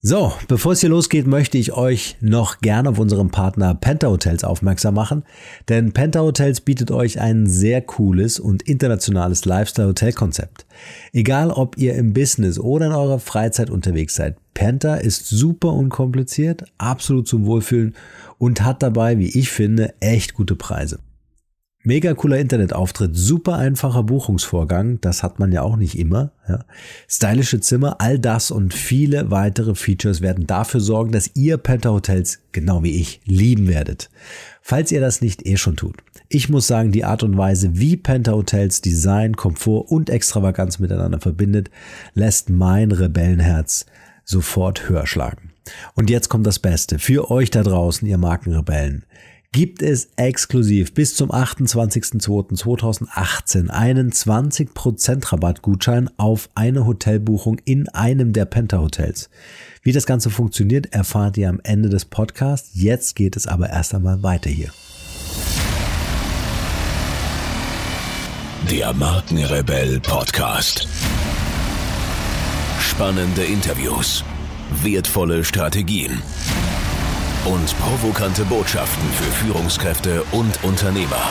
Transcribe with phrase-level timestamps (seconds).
[0.00, 4.44] So, bevor es hier losgeht, möchte ich euch noch gerne auf unseren Partner Penta Hotels
[4.44, 5.24] aufmerksam machen,
[5.68, 10.66] denn Penta Hotels bietet euch ein sehr cooles und internationales Lifestyle-Hotel-Konzept.
[11.12, 16.66] Egal, ob ihr im Business oder in eurer Freizeit unterwegs seid, Penta ist super unkompliziert,
[16.78, 17.96] absolut zum Wohlfühlen
[18.38, 21.00] und hat dabei, wie ich finde, echt gute Preise.
[21.84, 26.32] Mega cooler Internetauftritt, super einfacher Buchungsvorgang, das hat man ja auch nicht immer.
[26.48, 26.64] Ja.
[27.08, 32.40] Stylische Zimmer, all das und viele weitere Features werden dafür sorgen, dass ihr Penta Hotels,
[32.50, 34.10] genau wie ich, lieben werdet.
[34.60, 35.96] Falls ihr das nicht eh schon tut.
[36.28, 41.20] Ich muss sagen, die Art und Weise, wie Penta Hotels Design, Komfort und Extravaganz miteinander
[41.20, 41.70] verbindet,
[42.12, 43.86] lässt mein Rebellenherz
[44.24, 45.52] sofort höher schlagen.
[45.94, 46.98] Und jetzt kommt das Beste.
[46.98, 49.04] Für euch da draußen, ihr Markenrebellen
[49.52, 58.44] gibt es exklusiv bis zum 28.02.2018 einen 20% Rabattgutschein auf eine Hotelbuchung in einem der
[58.44, 59.30] Penta Hotels.
[59.82, 62.72] Wie das Ganze funktioniert, erfahrt ihr am Ende des Podcasts.
[62.74, 64.70] Jetzt geht es aber erst einmal weiter hier.
[68.70, 70.86] Der Markenrebell Podcast.
[72.80, 74.24] Spannende Interviews,
[74.82, 76.20] wertvolle Strategien
[77.48, 81.30] und provokante Botschaften für Führungskräfte und Unternehmer.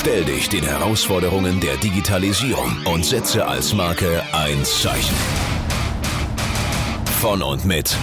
[0.00, 5.16] Stell dich den Herausforderungen der Digitalisierung und setze als Marke ein Zeichen.
[7.20, 7.96] Von und mit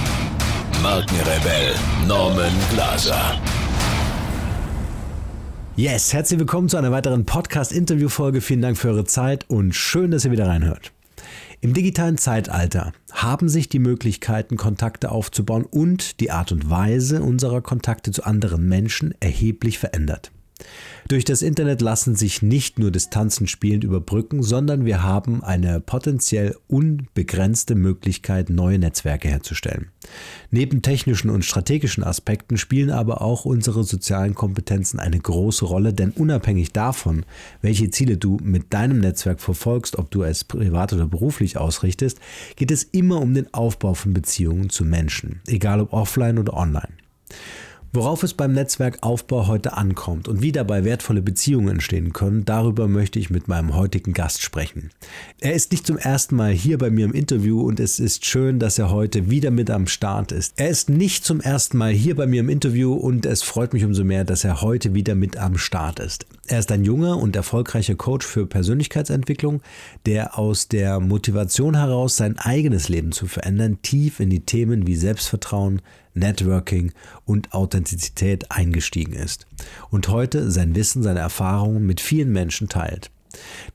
[0.84, 1.74] Markenrebell
[2.08, 3.40] Norman Glaser.
[5.76, 8.42] Yes, herzlich willkommen zu einer weiteren Podcast-Interview-Folge.
[8.42, 10.92] Vielen Dank für eure Zeit und schön, dass ihr wieder reinhört.
[11.64, 17.62] Im digitalen Zeitalter haben sich die Möglichkeiten, Kontakte aufzubauen und die Art und Weise unserer
[17.62, 20.32] Kontakte zu anderen Menschen erheblich verändert.
[21.08, 26.56] Durch das Internet lassen sich nicht nur Distanzen spielend überbrücken, sondern wir haben eine potenziell
[26.68, 29.90] unbegrenzte Möglichkeit, neue Netzwerke herzustellen.
[30.52, 36.12] Neben technischen und strategischen Aspekten spielen aber auch unsere sozialen Kompetenzen eine große Rolle, denn
[36.12, 37.26] unabhängig davon,
[37.62, 42.20] welche Ziele du mit deinem Netzwerk verfolgst, ob du es privat oder beruflich ausrichtest,
[42.56, 46.90] geht es immer um den Aufbau von Beziehungen zu Menschen, egal ob offline oder online.
[47.94, 53.20] Worauf es beim Netzwerkaufbau heute ankommt und wie dabei wertvolle Beziehungen entstehen können, darüber möchte
[53.20, 54.92] ich mit meinem heutigen Gast sprechen.
[55.42, 58.60] Er ist nicht zum ersten Mal hier bei mir im Interview und es ist schön,
[58.60, 60.54] dass er heute wieder mit am Start ist.
[60.56, 63.84] Er ist nicht zum ersten Mal hier bei mir im Interview und es freut mich
[63.84, 66.26] umso mehr, dass er heute wieder mit am Start ist.
[66.52, 69.62] Er ist ein junger und erfolgreicher Coach für Persönlichkeitsentwicklung,
[70.06, 74.98] der aus der Motivation heraus sein eigenes Leben zu verändern tief in die Themen wie
[74.98, 75.82] Selbstvertrauen,
[76.14, 76.92] Networking
[77.24, 79.48] und Authentizität eingestiegen ist
[79.92, 83.12] und heute sein Wissen, seine Erfahrungen mit vielen Menschen teilt.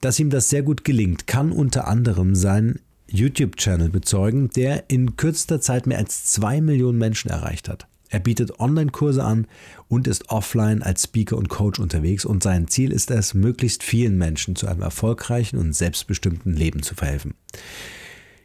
[0.02, 5.62] Dass ihm das sehr gut gelingt, kann unter anderem sein YouTube-Channel bezeugen, der in kürzester
[5.62, 7.86] Zeit mehr als zwei Millionen Menschen erreicht hat.
[8.10, 9.46] Er bietet Online-Kurse an
[9.88, 14.16] und ist offline als Speaker und Coach unterwegs und sein Ziel ist es, möglichst vielen
[14.18, 17.34] Menschen zu einem erfolgreichen und selbstbestimmten Leben zu verhelfen.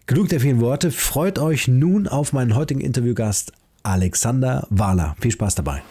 [0.07, 0.91] Genug der vielen Worte.
[0.91, 5.15] Freut euch nun auf meinen heutigen Interviewgast Alexander Wahler.
[5.19, 5.81] Viel Spaß dabei.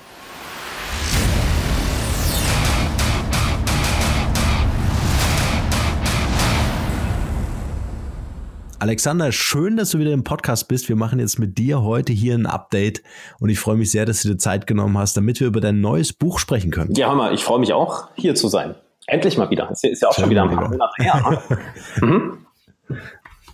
[8.80, 10.88] Alexander, schön, dass du wieder im Podcast bist.
[10.88, 13.02] Wir machen jetzt mit dir heute hier ein Update
[13.38, 15.82] und ich freue mich sehr, dass du dir Zeit genommen hast, damit wir über dein
[15.82, 16.94] neues Buch sprechen können.
[16.94, 18.74] Ja, Hammer, ich freue mich auch, hier zu sein.
[19.06, 19.70] Endlich mal wieder.
[19.70, 21.42] Ist ja auch Schön schon wieder ein paar Monate her.
[21.50, 21.58] Ne?
[22.06, 22.46] mhm.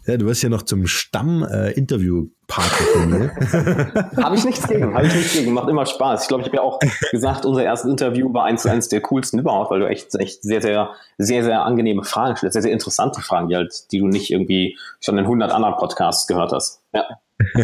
[0.07, 3.35] Ja, du wirst ja noch zum Stamm-Interview-Partner von mir.
[4.23, 5.53] habe ich nichts gegen, habe ich nichts gegen.
[5.53, 6.23] Macht immer Spaß.
[6.23, 6.79] Ich glaube, ich habe ja auch
[7.11, 10.43] gesagt, unser erstes Interview war eins zu eins der coolsten überhaupt, weil du echt, echt
[10.43, 14.07] sehr, sehr, sehr, sehr angenehme Fragen stellst, sehr, sehr interessante Fragen, die halt, die du
[14.07, 16.83] nicht irgendwie schon in 100 anderen Podcasts gehört hast.
[16.93, 17.05] Ja.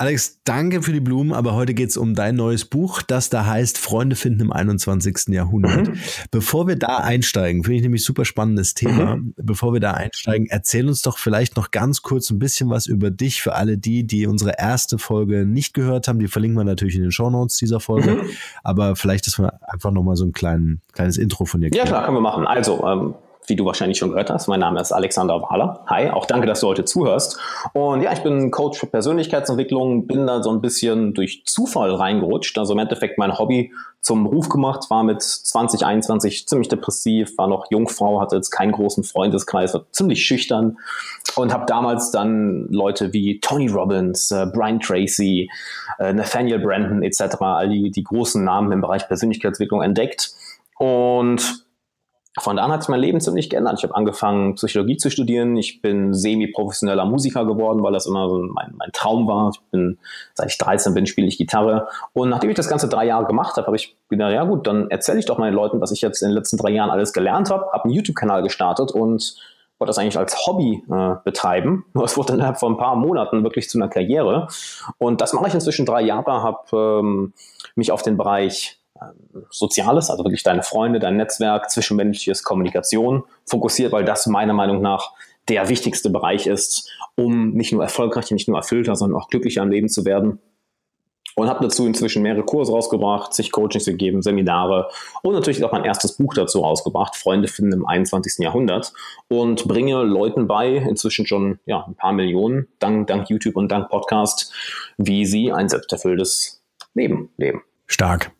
[0.00, 3.46] Alex, danke für die Blumen, aber heute geht es um dein neues Buch, das da
[3.46, 5.34] heißt Freunde finden im 21.
[5.34, 5.88] Jahrhundert.
[5.88, 5.98] Mhm.
[6.30, 9.16] Bevor wir da einsteigen, finde ich nämlich super spannendes Thema.
[9.16, 9.34] Mhm.
[9.36, 13.10] Bevor wir da einsteigen, erzähl uns doch vielleicht noch ganz kurz ein bisschen was über
[13.10, 16.20] dich für alle die, die unsere erste Folge nicht gehört haben.
[16.20, 18.12] Die verlinken wir natürlich in den Show Notes dieser Folge.
[18.12, 18.30] Mhm.
[18.62, 21.84] Aber vielleicht, dass wir einfach nochmal so ein klein, kleines Intro von dir kriegen.
[21.84, 22.46] Ja, klar, können wir machen.
[22.46, 23.14] Also, ähm,
[23.48, 24.48] wie du wahrscheinlich schon gehört hast.
[24.48, 25.82] Mein Name ist Alexander Wahler.
[25.86, 27.38] Hi, auch danke, dass du heute zuhörst.
[27.72, 32.58] Und ja, ich bin Coach für Persönlichkeitsentwicklung, bin da so ein bisschen durch Zufall reingerutscht.
[32.58, 37.66] Also im Endeffekt mein Hobby zum Beruf gemacht, war mit 2021 ziemlich depressiv, war noch
[37.70, 40.78] Jungfrau, hatte jetzt keinen großen Freundeskreis, war ziemlich schüchtern
[41.36, 45.50] und habe damals dann Leute wie Tony Robbins, äh, Brian Tracy,
[45.98, 50.32] äh, Nathaniel Brandon etc., all die, die großen Namen im Bereich Persönlichkeitsentwicklung entdeckt
[50.78, 51.67] und
[52.40, 53.74] von da an hat sich mein Leben ziemlich geändert.
[53.78, 55.56] Ich habe angefangen, Psychologie zu studieren.
[55.56, 59.50] Ich bin semi-professioneller Musiker geworden, weil das immer so mein, mein Traum war.
[59.54, 59.98] Ich bin,
[60.34, 61.88] seit ich 13 bin, spiele ich Gitarre.
[62.12, 64.90] Und nachdem ich das Ganze drei Jahre gemacht habe, habe ich gedacht, ja gut, dann
[64.90, 67.50] erzähle ich doch meinen Leuten, was ich jetzt in den letzten drei Jahren alles gelernt
[67.50, 67.66] habe.
[67.72, 69.36] Habe einen YouTube-Kanal gestartet und
[69.78, 71.84] wollte das eigentlich als Hobby äh, betreiben.
[71.94, 74.48] Nur es wurde innerhalb von ein paar Monaten wirklich zu einer Karriere.
[74.98, 77.32] Und das mache ich inzwischen drei Jahre, habe ähm,
[77.74, 78.77] mich auf den Bereich
[79.50, 85.12] Soziales, also wirklich deine Freunde, dein Netzwerk, zwischenmenschliches Kommunikation fokussiert, weil das meiner Meinung nach
[85.48, 89.70] der wichtigste Bereich ist, um nicht nur erfolgreicher, nicht nur erfüllter, sondern auch glücklicher im
[89.70, 90.40] Leben zu werden.
[91.34, 94.88] Und habe dazu inzwischen mehrere Kurse rausgebracht, sich Coachings gegeben, Seminare
[95.22, 98.38] und natürlich auch mein erstes Buch dazu rausgebracht, Freunde finden im 21.
[98.38, 98.92] Jahrhundert.
[99.28, 103.88] Und bringe Leuten bei, inzwischen schon ja, ein paar Millionen, dank, dank YouTube und dank
[103.88, 104.52] Podcast,
[104.96, 106.60] wie sie ein selbsterfülltes
[106.94, 107.62] Leben leben.
[107.90, 108.32] Stark.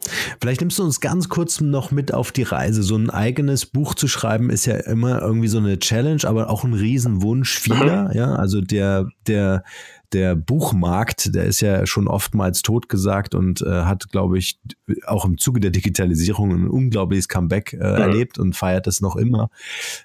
[0.43, 2.83] Vielleicht nimmst du uns ganz kurz noch mit auf die Reise.
[2.83, 6.65] So ein eigenes Buch zu schreiben ist ja immer irgendwie so eine Challenge, aber auch
[6.65, 8.11] ein Riesenwunsch vieler.
[8.11, 8.15] Mhm.
[8.15, 9.65] Ja, also der, der,
[10.13, 14.61] der Buchmarkt, der ist ja schon oftmals totgesagt und äh, hat, glaube ich,
[15.07, 17.83] auch im Zuge der Digitalisierung ein unglaubliches Comeback äh, mhm.
[17.83, 19.49] erlebt und feiert es noch immer.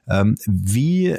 [0.07, 1.17] Ähm, wie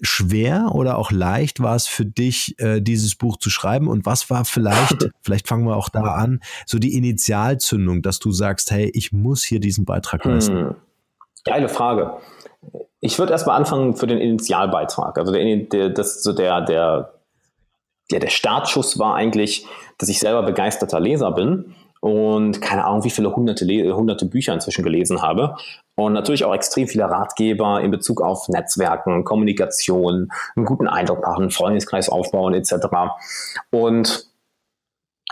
[0.00, 3.88] schwer oder auch leicht war es für dich, äh, dieses Buch zu schreiben?
[3.88, 8.32] Und was war vielleicht, vielleicht fangen wir auch da an, so die Initialzündung, dass du
[8.32, 10.56] sagst, hey, ich muss hier diesen Beitrag leisten?
[10.56, 10.74] Hm.
[11.44, 12.16] Geile Frage.
[13.00, 15.18] Ich würde erstmal anfangen für den Initialbeitrag.
[15.18, 17.12] Also der, der, das, so der, der,
[18.10, 19.66] der, der Startschuss war eigentlich,
[19.98, 24.84] dass ich selber begeisterter Leser bin und keine Ahnung, wie viele hunderte, hunderte Bücher inzwischen
[24.84, 25.56] gelesen habe.
[25.96, 31.50] Und natürlich auch extrem viele Ratgeber in Bezug auf Netzwerken, Kommunikation, einen guten Eindruck machen,
[31.50, 32.74] Freundeskreis aufbauen etc.
[33.70, 34.26] Und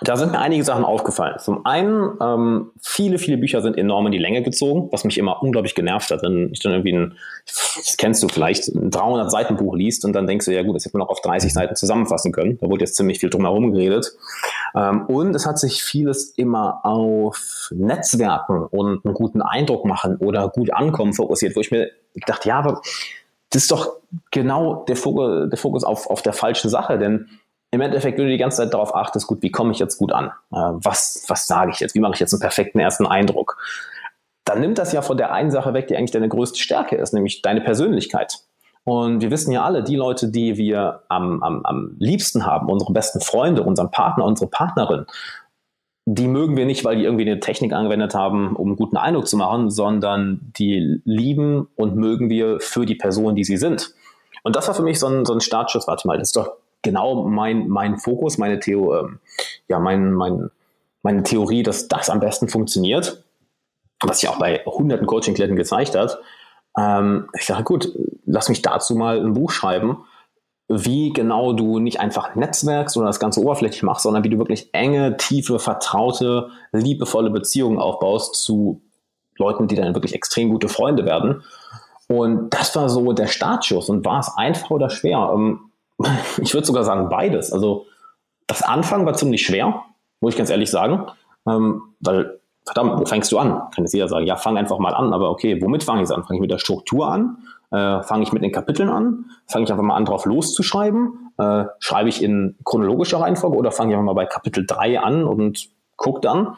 [0.05, 1.39] da sind mir einige Sachen aufgefallen.
[1.39, 5.43] Zum einen, ähm, viele, viele Bücher sind enorm in die Länge gezogen, was mich immer
[5.43, 6.23] unglaublich genervt hat.
[6.23, 7.17] Wenn ich dann irgendwie ein,
[7.47, 10.77] das kennst du vielleicht, ein 300 Seiten Buch liest und dann denkst du, ja gut,
[10.77, 12.59] das hätte man noch auf 30 Seiten zusammenfassen können.
[12.61, 14.13] Da wurde jetzt ziemlich viel drumherum geredet.
[14.75, 20.49] Ähm, und es hat sich vieles immer auf Netzwerken und einen guten Eindruck machen oder
[20.49, 22.81] gut ankommen fokussiert, wo ich mir gedacht, ja, aber
[23.51, 23.97] das ist doch
[24.31, 27.29] genau der Fokus, der Fokus auf, auf der falschen Sache, denn
[27.73, 30.13] im Endeffekt, wenn du die ganze Zeit darauf achtest, gut, wie komme ich jetzt gut
[30.13, 30.27] an?
[30.53, 31.95] Äh, was, was sage ich jetzt?
[31.95, 33.57] Wie mache ich jetzt einen perfekten ersten Eindruck?
[34.45, 37.15] Dann nimmt das ja von der einen Sache weg, die eigentlich deine größte Stärke ist,
[37.15, 38.41] nämlich deine Persönlichkeit.
[38.85, 42.93] Und wir wissen ja alle, die Leute, die wir am, am, am liebsten haben, unsere
[42.93, 45.07] besten Freunde, unseren Partner, unsere Partnerin,
[46.05, 49.29] die mögen wir nicht, weil die irgendwie eine Technik angewendet haben, um einen guten Eindruck
[49.29, 53.95] zu machen, sondern die lieben und mögen wir für die Person, die sie sind.
[54.43, 55.87] Und das war für mich so ein, so ein Startschuss.
[55.87, 56.51] Warte mal, das ist doch
[56.83, 59.21] genau mein, mein Fokus, meine Theo, ähm,
[59.69, 60.51] ja, mein, mein,
[61.03, 63.25] meine Theorie, dass das am besten funktioniert,
[64.03, 66.19] was sich auch bei hunderten Coaching-Klienten gezeigt hat.
[66.79, 67.93] Ähm, ich dachte, gut,
[68.27, 70.05] lass mich dazu mal ein Buch schreiben,
[70.69, 74.71] wie genau du nicht einfach netzwerkst oder das Ganze oberflächlich machst, sondern wie du wirklich
[74.73, 78.81] enge, tiefe, vertraute, liebevolle Beziehungen aufbaust zu
[79.37, 81.43] Leuten, die dann wirklich extrem gute Freunde werden.
[82.09, 83.89] Und das war so der Startschuss.
[83.89, 85.33] Und war es einfach oder schwer?
[85.35, 85.72] Ähm,
[86.41, 87.53] ich würde sogar sagen beides.
[87.53, 87.87] Also
[88.47, 89.83] das Anfang war ziemlich schwer,
[90.21, 91.07] muss ich ganz ehrlich sagen,
[91.47, 93.51] ähm, weil verdammt, wo fängst du an?
[93.75, 96.25] Kann jetzt jeder sagen, ja, fang einfach mal an, aber okay, womit fange ich an?
[96.25, 97.39] Fange ich mit der Struktur an?
[97.71, 99.27] Äh, fange ich mit den Kapiteln an?
[99.47, 101.33] Fange ich einfach mal an, drauf loszuschreiben?
[101.39, 105.25] Äh, schreibe ich in chronologischer Reihenfolge oder fange ich einfach mal bei Kapitel 3 an
[105.25, 106.57] und gucke dann?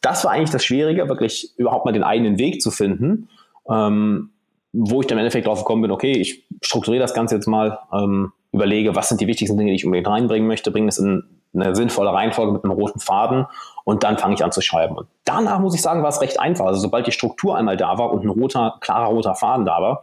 [0.00, 3.28] Das war eigentlich das Schwierige, wirklich überhaupt mal den eigenen Weg zu finden,
[3.68, 4.30] ähm,
[4.72, 7.78] wo ich dann im Endeffekt drauf gekommen bin, okay, ich strukturiere das Ganze jetzt mal,
[7.92, 11.24] ähm, überlege, was sind die wichtigsten Dinge, die ich unbedingt reinbringen möchte, bringe das in
[11.54, 13.46] eine sinnvolle Reihenfolge mit einem roten Faden
[13.84, 14.96] und dann fange ich an zu schreiben.
[14.96, 16.66] Und danach muss ich sagen, war es recht einfach.
[16.66, 20.02] Also sobald die Struktur einmal da war und ein roter, klarer roter Faden da war,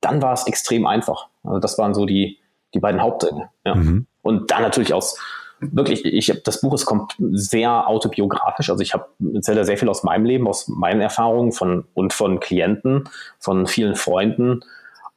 [0.00, 1.26] dann war es extrem einfach.
[1.44, 2.38] Also das waren so die,
[2.74, 3.50] die beiden Hauptdinge.
[3.66, 3.74] Ja.
[3.74, 4.06] Mhm.
[4.22, 5.18] Und dann natürlich aus
[5.60, 8.70] wirklich, ich habe das Buch ist kommt sehr autobiografisch.
[8.70, 12.40] Also ich habe erzähle sehr viel aus meinem Leben, aus meinen Erfahrungen von und von
[12.40, 14.60] Klienten, von vielen Freunden.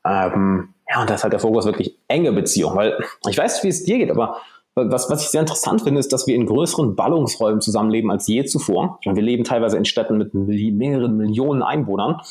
[0.03, 2.97] Ähm, ja, und da ist halt der Fokus wirklich enge Beziehung, weil
[3.29, 4.37] ich weiß, wie es dir geht, aber
[4.73, 8.45] was, was ich sehr interessant finde, ist, dass wir in größeren Ballungsräumen zusammenleben als je
[8.45, 8.99] zuvor.
[9.03, 12.21] wir leben teilweise in Städten mit mehreren Millionen Einwohnern.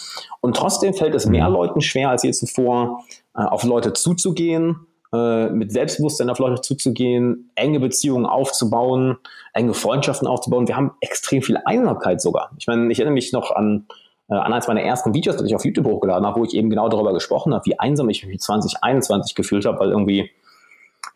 [0.40, 1.54] Und trotzdem fällt es mehr mhm.
[1.54, 3.04] Leuten schwer als je zuvor,
[3.36, 9.18] äh, auf Leute zuzugehen, äh, mit Selbstbewusstsein auf Leute zuzugehen, enge Beziehungen aufzubauen,
[9.52, 10.66] enge Freundschaften aufzubauen.
[10.66, 12.52] Wir haben extrem viel Einsamkeit sogar.
[12.58, 13.86] Ich meine, ich erinnere mich noch an
[14.30, 16.70] äh, an eines meiner ersten Videos, das ich auf YouTube hochgeladen habe, wo ich eben
[16.70, 20.30] genau darüber gesprochen habe, wie einsam ich mich 2021 gefühlt habe, weil irgendwie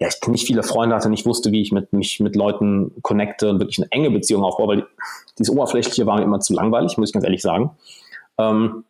[0.01, 3.51] ja, ich nicht viele Freunde hatte, nicht wusste, wie ich mit, mich mit Leuten connecte
[3.51, 4.87] und wirklich eine enge Beziehung aufbaue, weil
[5.39, 7.71] dieses Oberflächliche war mir immer zu langweilig, muss ich ganz ehrlich sagen.
[8.39, 8.85] Ähm,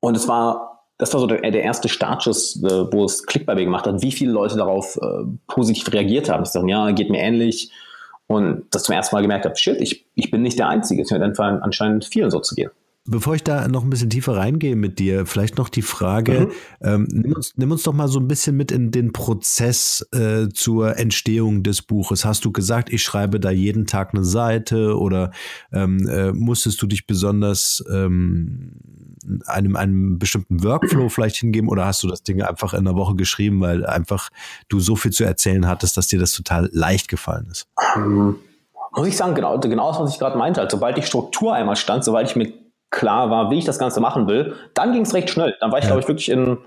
[0.00, 3.54] Und es war, das war so der, der erste Startschuss, äh, wo es Klick bei
[3.54, 6.44] mir gemacht hat, wie viele Leute darauf äh, positiv reagiert haben.
[6.44, 7.72] Ich sagen, ja, geht mir ähnlich.
[8.26, 11.02] Und das zum ersten Mal gemerkt habe, shit, ich, ich bin nicht der Einzige.
[11.02, 12.70] Es wird anscheinend vielen so zu gehen.
[13.06, 16.52] Bevor ich da noch ein bisschen tiefer reingehe mit dir, vielleicht noch die Frage, mhm.
[16.80, 20.48] ähm, nimm, uns, nimm uns doch mal so ein bisschen mit in den Prozess äh,
[20.48, 22.24] zur Entstehung des Buches.
[22.24, 25.32] Hast du gesagt, ich schreibe da jeden Tag eine Seite oder
[25.70, 28.72] ähm, äh, musstest du dich besonders ähm,
[29.44, 33.16] einem, einem bestimmten Workflow vielleicht hingeben oder hast du das Ding einfach in einer Woche
[33.16, 34.30] geschrieben, weil einfach
[34.68, 37.68] du so viel zu erzählen hattest, dass dir das total leicht gefallen ist?
[37.96, 38.36] Ähm,
[38.96, 40.62] muss ich sagen, genau, genau das, was ich gerade meinte.
[40.62, 42.63] Also, sobald die Struktur einmal stand, sobald ich mir
[42.94, 45.56] klar war, wie ich das Ganze machen will, dann ging es recht schnell.
[45.60, 45.90] Dann war ich, ja.
[45.90, 46.58] glaube ich, wirklich in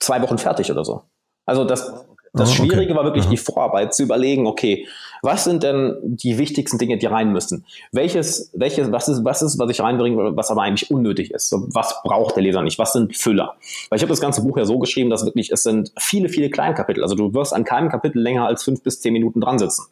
[0.00, 1.02] zwei Wochen fertig oder so.
[1.46, 2.96] Also das, das oh, Schwierige okay.
[2.96, 3.30] war wirklich Aha.
[3.30, 4.86] die Vorarbeit zu überlegen, okay,
[5.22, 7.64] was sind denn die wichtigsten Dinge, die rein müssen?
[7.92, 11.54] Welches, welches, was ist, was ist, was ich reinbringe, was aber eigentlich unnötig ist?
[11.72, 12.78] Was braucht der Leser nicht?
[12.78, 13.54] Was sind Füller?
[13.88, 16.50] Weil ich habe das ganze Buch ja so geschrieben, dass wirklich, es sind viele, viele
[16.50, 17.02] Kleinkapitel.
[17.02, 19.84] Also du wirst an keinem Kapitel länger als fünf bis zehn Minuten dran sitzen.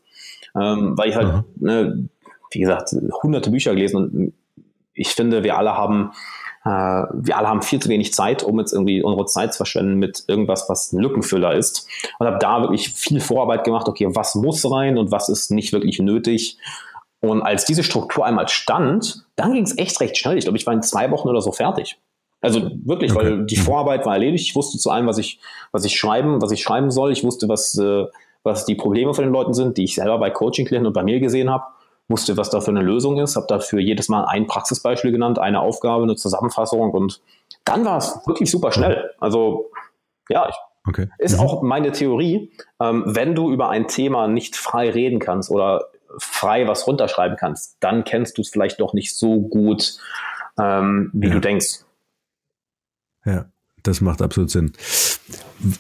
[0.61, 2.09] Ähm, weil ich halt, ne,
[2.51, 2.91] wie gesagt,
[3.23, 4.33] hunderte Bücher gelesen und
[5.01, 6.13] ich finde, wir alle haben
[6.65, 9.95] äh, wir alle haben viel zu wenig Zeit, um jetzt irgendwie unsere Zeit zu verschwenden
[9.95, 11.89] mit irgendwas, was ein Lückenfüller ist.
[12.19, 15.73] Und habe da wirklich viel Vorarbeit gemacht, okay, was muss rein und was ist nicht
[15.73, 16.59] wirklich nötig.
[17.21, 20.37] Und als diese Struktur einmal stand, dann ging es echt recht schnell.
[20.37, 21.99] Ich glaube, ich war in zwei Wochen oder so fertig.
[22.43, 23.25] Also wirklich, okay.
[23.25, 23.57] weil die.
[23.57, 24.47] Vorarbeit war erledigt.
[24.47, 25.41] Ich wusste zu allem, was ich,
[25.73, 27.13] was ich schreiben, was ich schreiben soll.
[27.13, 28.05] Ich wusste, was, äh,
[28.43, 31.21] was die Probleme von den Leuten sind, die ich selber bei Coaching-Klienten und bei mir
[31.21, 31.65] gesehen habe
[32.11, 35.61] wusste, was da für eine Lösung ist, habe dafür jedes Mal ein Praxisbeispiel genannt, eine
[35.61, 37.21] Aufgabe, eine Zusammenfassung und
[37.65, 39.11] dann war es wirklich super schnell.
[39.21, 39.71] Also
[40.29, 40.55] ja, ich,
[40.87, 41.09] okay.
[41.19, 41.41] ist mhm.
[41.41, 45.87] auch meine Theorie, ähm, wenn du über ein Thema nicht frei reden kannst oder
[46.19, 49.99] frei was runterschreiben kannst, dann kennst du es vielleicht doch nicht so gut,
[50.59, 51.35] ähm, wie ja.
[51.35, 51.85] du denkst.
[53.25, 53.47] Ja,
[53.83, 54.73] das macht absolut Sinn.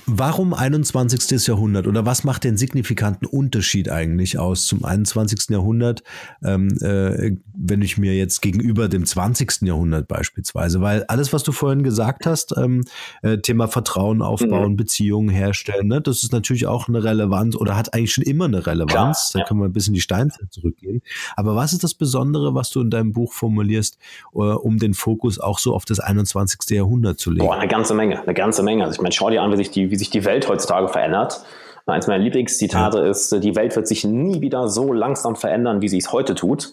[0.07, 1.47] Warum 21.
[1.47, 5.49] Jahrhundert oder was macht den signifikanten Unterschied eigentlich aus zum 21.
[5.49, 6.03] Jahrhundert,
[6.45, 9.63] ähm, äh, wenn ich mir jetzt gegenüber dem 20.
[9.63, 12.83] Jahrhundert beispielsweise, weil alles, was du vorhin gesagt hast, ähm,
[13.23, 14.77] äh, Thema Vertrauen aufbauen, mhm.
[14.77, 18.67] Beziehungen herstellen, ne, das ist natürlich auch eine Relevanz oder hat eigentlich schon immer eine
[18.67, 19.31] Relevanz.
[19.31, 21.01] Klar, da können wir ein bisschen die Steinzeit zurückgehen.
[21.37, 23.99] Aber was ist das Besondere, was du in deinem Buch formulierst,
[24.35, 26.59] uh, um den Fokus auch so auf das 21.
[26.71, 27.47] Jahrhundert zu legen?
[27.47, 28.85] Boah, eine ganze Menge, eine ganze Menge.
[28.85, 30.89] Also ich meine, schau dir an, wie sich sich die, wie sich die Welt heutzutage
[30.89, 31.41] verändert.
[31.87, 33.07] Eins meiner Lieblingszitate ja.
[33.07, 36.73] ist, die Welt wird sich nie wieder so langsam verändern, wie sie es heute tut.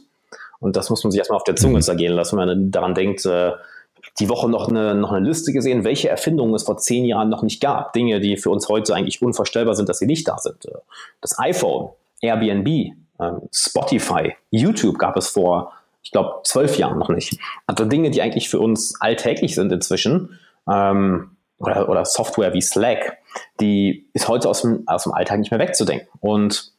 [0.59, 1.81] Und das muss man sich erstmal auf der Zunge mhm.
[1.81, 3.53] zergehen lassen, wenn man daran denkt, äh,
[4.19, 7.43] die Woche noch eine, noch eine Liste gesehen, welche Erfindungen es vor zehn Jahren noch
[7.43, 7.93] nicht gab.
[7.93, 10.67] Dinge, die für uns heute eigentlich unvorstellbar sind, dass sie nicht da sind.
[11.21, 11.89] Das iPhone,
[12.21, 15.73] Airbnb, ähm, Spotify, YouTube gab es vor,
[16.03, 17.39] ich glaube, zwölf Jahren noch nicht.
[17.67, 20.39] Also Dinge, die eigentlich für uns alltäglich sind inzwischen.
[20.71, 23.17] Ähm, oder, oder Software wie Slack,
[23.59, 26.07] die ist heute aus dem, aus dem Alltag nicht mehr wegzudenken.
[26.19, 26.73] Und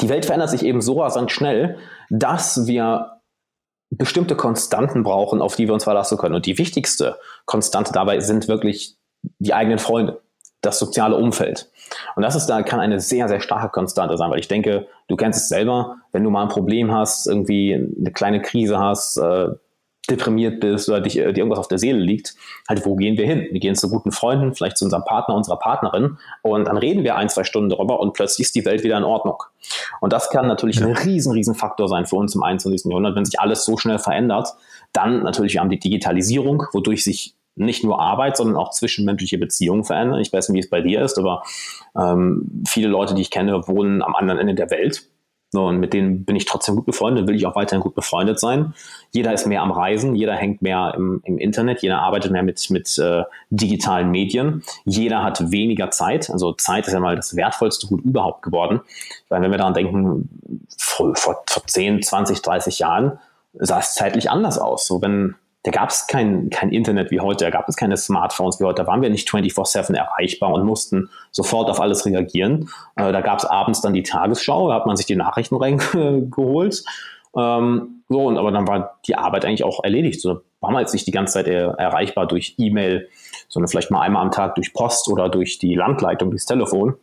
[0.00, 1.78] die Welt verändert sich eben so rasant schnell,
[2.08, 3.20] dass wir
[3.90, 6.36] bestimmte Konstanten brauchen, auf die wir uns verlassen können.
[6.36, 8.96] Und die wichtigste Konstante dabei sind wirklich
[9.38, 10.20] die eigenen Freunde,
[10.60, 11.70] das soziale Umfeld.
[12.14, 15.16] Und das ist da kann eine sehr, sehr starke Konstante sein, weil ich denke, du
[15.16, 19.48] kennst es selber, wenn du mal ein Problem hast, irgendwie eine kleine Krise hast, äh,
[20.10, 22.34] deprimiert bist oder dich, äh, dir irgendwas auf der Seele liegt,
[22.68, 23.46] halt, wo gehen wir hin?
[23.50, 27.16] Wir gehen zu guten Freunden, vielleicht zu unserem Partner, unserer Partnerin und dann reden wir
[27.16, 29.42] ein, zwei Stunden darüber und plötzlich ist die Welt wieder in Ordnung.
[30.00, 30.86] Und das kann natürlich ja.
[30.86, 32.90] ein riesen, riesen Faktor sein für uns im 21.
[32.90, 34.48] Jahrhundert, wenn sich alles so schnell verändert.
[34.92, 39.84] Dann natürlich, wir haben die Digitalisierung, wodurch sich nicht nur Arbeit, sondern auch zwischenmenschliche Beziehungen
[39.84, 40.20] verändern.
[40.20, 41.42] Ich weiß nicht, wie es bei dir ist, aber
[41.96, 45.04] ähm, viele Leute, die ich kenne, wohnen am anderen Ende der Welt
[45.52, 48.38] so, und mit denen bin ich trotzdem gut befreundet, will ich auch weiterhin gut befreundet
[48.38, 48.72] sein.
[49.10, 52.70] Jeder ist mehr am Reisen, jeder hängt mehr im, im Internet, jeder arbeitet mehr mit,
[52.70, 56.30] mit äh, digitalen Medien, jeder hat weniger Zeit.
[56.30, 58.80] Also Zeit ist ja mal das wertvollste Gut überhaupt geworden.
[59.28, 60.28] Weil wenn wir daran denken,
[60.78, 63.18] vor, vor, vor 10, 20, 30 Jahren
[63.54, 64.86] sah es zeitlich anders aus.
[64.86, 68.60] So, wenn da gab es kein, kein Internet wie heute, da gab es keine Smartphones
[68.60, 72.70] wie heute, da waren wir nicht 24-7 erreichbar und mussten sofort auf alles reagieren.
[72.96, 76.84] Äh, da gab es abends dann die Tagesschau, da hat man sich die Nachrichten reingeholt.
[77.36, 80.20] Ähm, so, und aber dann war die Arbeit eigentlich auch erledigt.
[80.20, 83.08] So war man jetzt nicht die ganze Zeit er, erreichbar durch E-Mail,
[83.48, 86.96] sondern vielleicht mal einmal am Tag durch Post oder durch die Landleitung, durchs Telefon.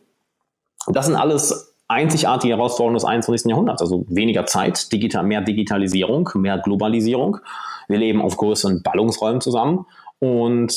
[0.86, 3.50] Und das sind alles einzigartige Herausforderungen des 21.
[3.50, 3.80] Jahrhunderts.
[3.80, 7.38] Also weniger Zeit, digital, mehr Digitalisierung, mehr Globalisierung.
[7.88, 9.86] Wir leben auf größeren Ballungsräumen zusammen
[10.18, 10.74] und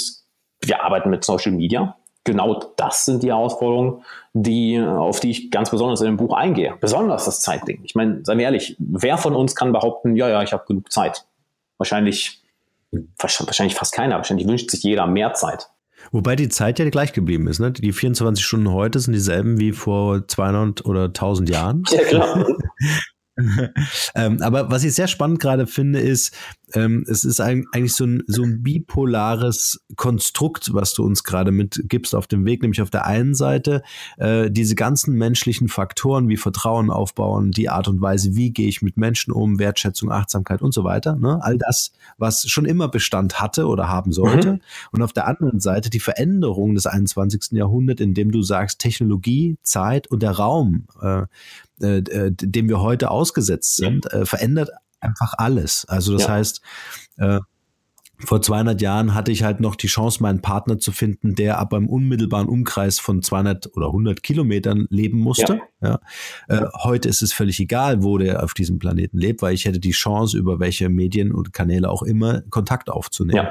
[0.64, 1.96] wir arbeiten mit Social Media.
[2.24, 4.04] Genau das sind die Herausforderungen,
[4.34, 6.76] die, auf die ich ganz besonders in dem Buch eingehe.
[6.80, 7.82] Besonders das Zeitding.
[7.84, 10.92] Ich meine, seien wir ehrlich, wer von uns kann behaupten, ja, ja, ich habe genug
[10.92, 11.26] Zeit?
[11.78, 12.42] Wahrscheinlich
[13.18, 14.16] wahrscheinlich fast keiner.
[14.16, 15.70] Wahrscheinlich wünscht sich jeder mehr Zeit.
[16.12, 17.60] Wobei die Zeit ja gleich geblieben ist.
[17.60, 17.72] Ne?
[17.72, 21.84] Die 24 Stunden heute sind dieselben wie vor 200 oder 1000 Jahren.
[21.92, 22.48] Ja, klar.
[24.16, 26.36] ähm, aber was ich sehr spannend gerade finde, ist,
[26.74, 32.16] ähm, es ist eigentlich so ein, so ein bipolares Konstrukt, was du uns gerade mitgibst
[32.16, 33.84] auf dem Weg, nämlich auf der einen Seite
[34.18, 38.82] äh, diese ganzen menschlichen Faktoren wie Vertrauen aufbauen, die Art und Weise, wie gehe ich
[38.82, 41.16] mit Menschen um, Wertschätzung, Achtsamkeit und so weiter.
[41.16, 41.40] Ne?
[41.42, 44.54] All das, was schon immer Bestand hatte oder haben sollte.
[44.54, 44.62] Mhm.
[44.92, 47.52] Und auf der anderen Seite die Veränderung des 21.
[47.52, 51.24] Jahrhunderts, indem du sagst, Technologie, Zeit und der Raum, äh,
[51.82, 54.70] äh, äh dem wir heute ausgesetzt sind, äh, verändert
[55.02, 55.86] einfach alles.
[55.86, 56.30] Also das ja.
[56.30, 56.62] heißt,
[57.18, 57.40] äh,
[58.26, 61.74] vor 200 Jahren hatte ich halt noch die Chance, meinen Partner zu finden, der ab
[61.74, 65.62] einem unmittelbaren Umkreis von 200 oder 100 Kilometern leben musste.
[65.82, 66.00] Ja.
[66.50, 66.64] ja.
[66.64, 69.80] Äh, heute ist es völlig egal, wo der auf diesem Planeten lebt, weil ich hätte
[69.80, 73.48] die Chance, über welche Medien und Kanäle auch immer Kontakt aufzunehmen.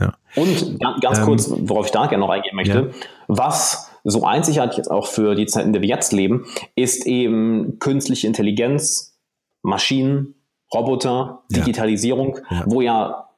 [0.00, 0.06] Ja.
[0.06, 0.16] ja.
[0.36, 3.06] Und ganz ähm, kurz, worauf ich da gerne noch eingehen möchte, ja.
[3.28, 6.46] was so einzigartig jetzt auch für die Zeit, in der wir jetzt leben,
[6.76, 9.18] ist eben künstliche Intelligenz,
[9.62, 10.34] Maschinen,
[10.74, 12.58] Roboter, Digitalisierung, ja.
[12.58, 12.62] Ja.
[12.66, 13.28] wo ja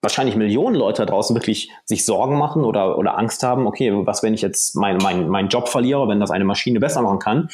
[0.00, 4.32] wahrscheinlich Millionen Leute draußen wirklich sich Sorgen machen oder, oder Angst haben, okay, was, wenn
[4.32, 7.48] ich jetzt meinen mein, mein Job verliere, wenn das eine Maschine besser machen kann?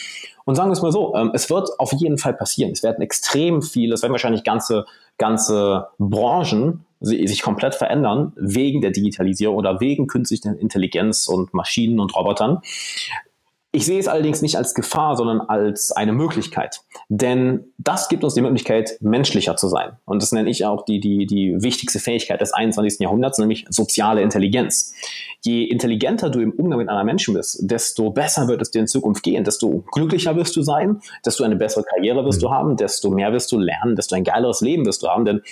[0.45, 2.71] Und sagen wir es mal so, ähm, es wird auf jeden Fall passieren.
[2.73, 4.85] Es werden extrem viele, es werden wahrscheinlich ganze,
[5.17, 12.15] ganze Branchen sich komplett verändern wegen der Digitalisierung oder wegen künstlicher Intelligenz und Maschinen und
[12.17, 12.61] Robotern.
[13.75, 16.83] Ich sehe es allerdings nicht als Gefahr, sondern als eine Möglichkeit.
[17.09, 19.99] Denn das gibt uns die Möglichkeit, menschlicher zu sein.
[20.05, 23.01] Und das nenne ich auch die, die, die wichtigste Fähigkeit des 21.
[23.01, 24.95] Jahrhunderts, nämlich soziale Intelligenz.
[25.41, 28.87] Je intelligenter du im Umgang mit anderen Menschen bist, desto besser wird es dir in
[28.87, 32.45] Zukunft gehen, desto glücklicher wirst du sein, desto eine bessere Karriere wirst mhm.
[32.45, 35.25] du haben, desto mehr wirst du lernen, desto ein geileres Leben wirst du haben.
[35.25, 35.43] Denn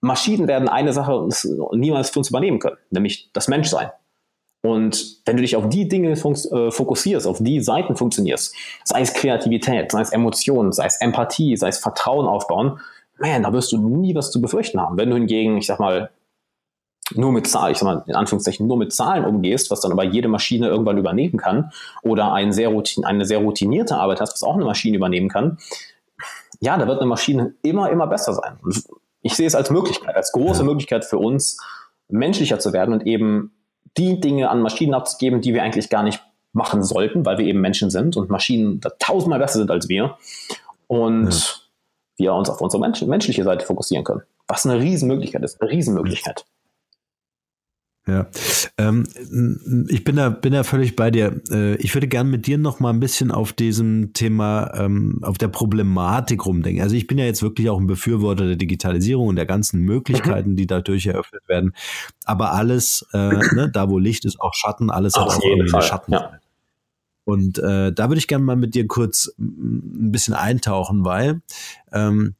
[0.00, 1.28] Maschinen werden eine Sache
[1.72, 3.90] niemals für uns übernehmen können, nämlich das Menschsein.
[4.62, 9.14] Und wenn du dich auf die Dinge äh, fokussierst, auf die Seiten funktionierst, sei es
[9.14, 12.78] Kreativität, sei es Emotionen, sei es Empathie, sei es Vertrauen aufbauen,
[13.18, 14.96] man, da wirst du nie was zu befürchten haben.
[14.96, 16.10] Wenn du hingegen, ich sag mal,
[17.14, 20.04] nur mit Zahlen, ich sag mal, in Anführungszeichen nur mit Zahlen umgehst, was dann aber
[20.04, 24.42] jede Maschine irgendwann übernehmen kann, oder ein sehr routine, eine sehr routinierte Arbeit hast, was
[24.42, 25.58] auch eine Maschine übernehmen kann,
[26.60, 28.58] ja, da wird eine Maschine immer, immer besser sein.
[28.62, 28.84] Und
[29.22, 31.58] ich sehe es als Möglichkeit, als große Möglichkeit für uns,
[32.08, 33.52] menschlicher zu werden und eben
[33.96, 36.22] die Dinge an Maschinen abzugeben, die wir eigentlich gar nicht
[36.52, 40.16] machen sollten, weil wir eben Menschen sind und Maschinen da tausendmal besser sind als wir.
[40.86, 41.44] Und ja.
[42.16, 44.22] wir uns auf unsere Mensch menschliche Seite fokussieren können.
[44.48, 46.44] Was eine Riesenmöglichkeit ist, eine Riesenmöglichkeit.
[46.44, 46.59] Ja,
[48.78, 51.40] ähm, ich bin da, bin da völlig bei dir.
[51.50, 55.38] Äh, ich würde gern mit dir noch mal ein bisschen auf diesem Thema, ähm, auf
[55.38, 56.82] der Problematik rumdenken.
[56.82, 60.52] Also ich bin ja jetzt wirklich auch ein Befürworter der Digitalisierung und der ganzen Möglichkeiten,
[60.52, 60.56] mhm.
[60.56, 61.74] die dadurch eröffnet werden.
[62.24, 63.18] Aber alles, äh,
[63.54, 66.12] ne, da wo Licht ist, auch Schatten, alles auf hat auch irgendwie eine Schatten.
[66.12, 66.32] Ja.
[67.24, 71.42] Und äh, da würde ich gerne mal mit dir kurz ein bisschen eintauchen, weil
[71.92, 72.34] ähm,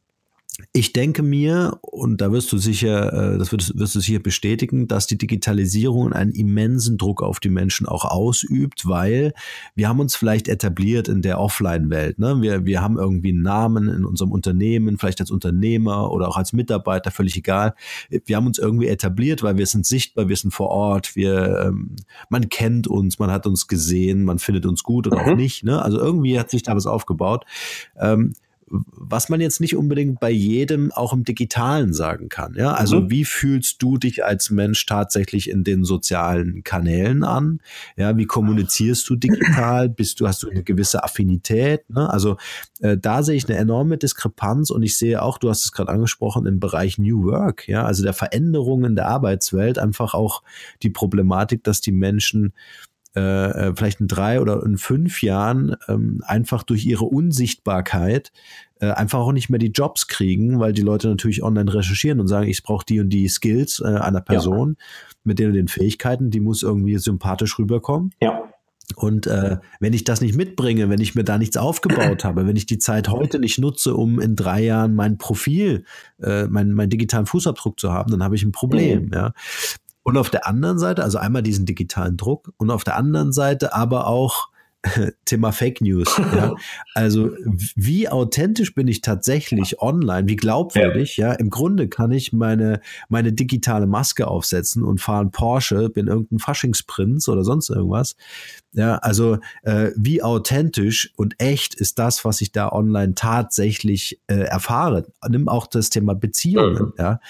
[0.72, 4.88] ich denke mir, und da wirst du sicher, äh, das wirst, wirst, du sicher bestätigen,
[4.88, 9.32] dass die Digitalisierung einen immensen Druck auf die Menschen auch ausübt, weil
[9.74, 12.18] wir haben uns vielleicht etabliert in der Offline-Welt.
[12.18, 12.40] Ne?
[12.40, 16.52] Wir, wir haben irgendwie einen Namen in unserem Unternehmen, vielleicht als Unternehmer oder auch als
[16.52, 17.74] Mitarbeiter, völlig egal.
[18.08, 21.96] Wir haben uns irgendwie etabliert, weil wir sind sichtbar, wir sind vor Ort, wir, ähm,
[22.28, 25.32] man kennt uns, man hat uns gesehen, man findet uns gut oder mhm.
[25.32, 25.64] auch nicht.
[25.64, 25.82] Ne?
[25.82, 27.44] Also irgendwie hat sich da was aufgebaut.
[27.98, 28.34] Ähm,
[28.70, 32.54] was man jetzt nicht unbedingt bei jedem auch im Digitalen sagen kann.
[32.54, 33.10] Ja, also mhm.
[33.10, 37.60] wie fühlst du dich als Mensch tatsächlich in den sozialen Kanälen an?
[37.96, 39.88] Ja, wie kommunizierst du digital?
[39.88, 41.90] Bist du, hast du eine gewisse Affinität?
[41.90, 42.08] Ne?
[42.08, 42.36] Also
[42.80, 45.90] äh, da sehe ich eine enorme Diskrepanz und ich sehe auch, du hast es gerade
[45.90, 50.42] angesprochen, im Bereich New Work, ja, also der Veränderungen der Arbeitswelt einfach auch
[50.82, 52.52] die Problematik, dass die Menschen
[53.16, 58.30] äh, äh, vielleicht in drei oder in fünf Jahren ähm, einfach durch ihre Unsichtbarkeit
[58.80, 62.28] äh, einfach auch nicht mehr die Jobs kriegen, weil die Leute natürlich online recherchieren und
[62.28, 64.84] sagen, ich brauche die und die Skills äh, einer Person ja.
[65.24, 68.12] mit den und den Fähigkeiten, die muss irgendwie sympathisch rüberkommen.
[68.22, 68.44] Ja.
[68.96, 72.56] Und äh, wenn ich das nicht mitbringe, wenn ich mir da nichts aufgebaut habe, wenn
[72.56, 75.84] ich die Zeit heute nicht nutze, um in drei Jahren mein Profil,
[76.20, 79.06] äh, mein, meinen digitalen Fußabdruck zu haben, dann habe ich ein Problem.
[79.06, 79.12] Mhm.
[79.12, 79.32] Ja.
[80.10, 83.72] Und auf der anderen Seite, also einmal diesen digitalen Druck und auf der anderen Seite
[83.74, 84.48] aber auch
[85.24, 86.08] Thema Fake News.
[86.18, 86.56] Ja.
[86.96, 87.30] Also
[87.76, 90.26] wie authentisch bin ich tatsächlich online?
[90.26, 91.16] Wie glaubwürdig?
[91.16, 91.28] Ja.
[91.28, 96.08] ja, im Grunde kann ich meine meine digitale Maske aufsetzen und fahre einen Porsche, bin
[96.08, 98.16] irgendein Faschingsprinz oder sonst irgendwas.
[98.72, 104.40] Ja, also äh, wie authentisch und echt ist das, was ich da online tatsächlich äh,
[104.40, 105.06] erfahre?
[105.28, 106.86] Nimm auch das Thema Beziehungen.
[106.86, 106.92] Mhm.
[106.98, 107.20] Ja,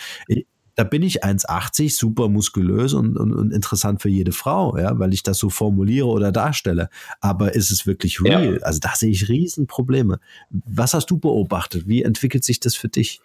[0.81, 5.13] da bin ich 1,80, super muskulös und, und, und, interessant für jede Frau, ja, weil
[5.13, 6.89] ich das so formuliere oder darstelle.
[7.21, 8.55] Aber ist es wirklich real?
[8.55, 8.63] Ja.
[8.63, 10.21] Also da sehe ich Riesenprobleme.
[10.49, 11.87] Was hast du beobachtet?
[11.87, 13.21] Wie entwickelt sich das für dich?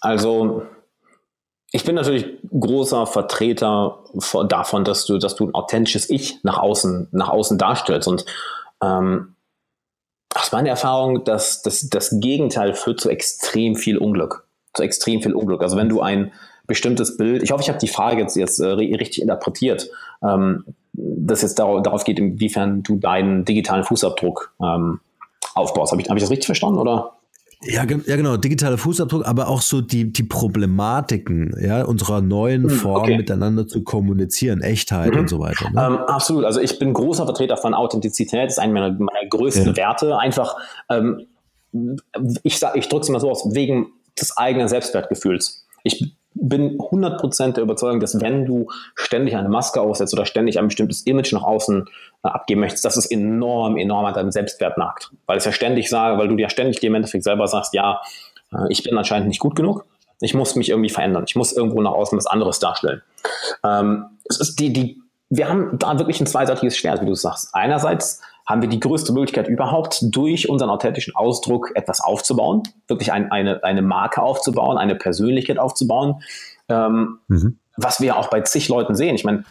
[0.00, 0.62] Also
[1.72, 4.04] ich bin natürlich großer Vertreter
[4.48, 8.06] davon, dass du, dass du ein authentisches Ich nach außen, nach außen darstellst.
[8.06, 8.24] Und
[8.80, 9.34] ähm,
[10.36, 14.46] aus meiner Erfahrung, dass das, das Gegenteil führt zu extrem viel Unglück.
[14.74, 15.62] Zu extrem viel Unglück.
[15.62, 16.32] Also wenn du ein
[16.66, 19.90] bestimmtes Bild, ich hoffe, ich habe die Frage jetzt, jetzt äh, richtig interpretiert,
[20.22, 25.00] ähm, dass jetzt darauf, darauf geht, inwiefern du deinen digitalen Fußabdruck ähm,
[25.54, 25.92] aufbaust.
[25.92, 27.12] Habe ich, hab ich das richtig verstanden oder?
[27.62, 32.70] Ja, ja, genau, digitaler Fußabdruck, aber auch so die, die Problematiken ja, unserer neuen hm,
[32.70, 33.18] Form okay.
[33.18, 35.20] miteinander zu kommunizieren, Echtheit mhm.
[35.20, 35.68] und so weiter.
[35.70, 35.82] Ne?
[35.82, 36.44] Ähm, absolut.
[36.44, 39.76] Also ich bin großer Vertreter von Authentizität, das ist einer meiner, meiner größten ja.
[39.76, 40.16] Werte.
[40.16, 40.56] Einfach,
[40.88, 41.26] ähm,
[42.42, 43.88] ich, ich drücke es mal so aus, wegen
[44.20, 45.66] des eigenen Selbstwertgefühls.
[45.82, 50.68] Ich bin 100% der Überzeugung, dass wenn du ständig eine Maske aufsetzt oder ständig ein
[50.68, 51.88] bestimmtes Image nach außen
[52.22, 55.10] äh, abgeben möchtest, dass es enorm, enorm an deinem Selbstwert nagt.
[55.26, 58.00] Weil es ja ständig sage, weil du dir ständig dir im Endeffekt selber sagst, ja,
[58.52, 59.84] äh, ich bin anscheinend nicht gut genug,
[60.20, 63.02] ich muss mich irgendwie verändern, ich muss irgendwo nach außen was anderes darstellen.
[63.64, 67.50] Ähm, es ist die, die, wir haben da wirklich ein zweiseitiges Schwert, wie du sagst.
[67.54, 73.30] Einerseits haben wir die größte Möglichkeit überhaupt, durch unseren authentischen Ausdruck etwas aufzubauen, wirklich ein,
[73.30, 76.22] eine, eine Marke aufzubauen, eine Persönlichkeit aufzubauen,
[76.68, 77.58] ähm, mhm.
[77.76, 79.14] was wir auch bei zig Leuten sehen.
[79.14, 79.44] Ich meine,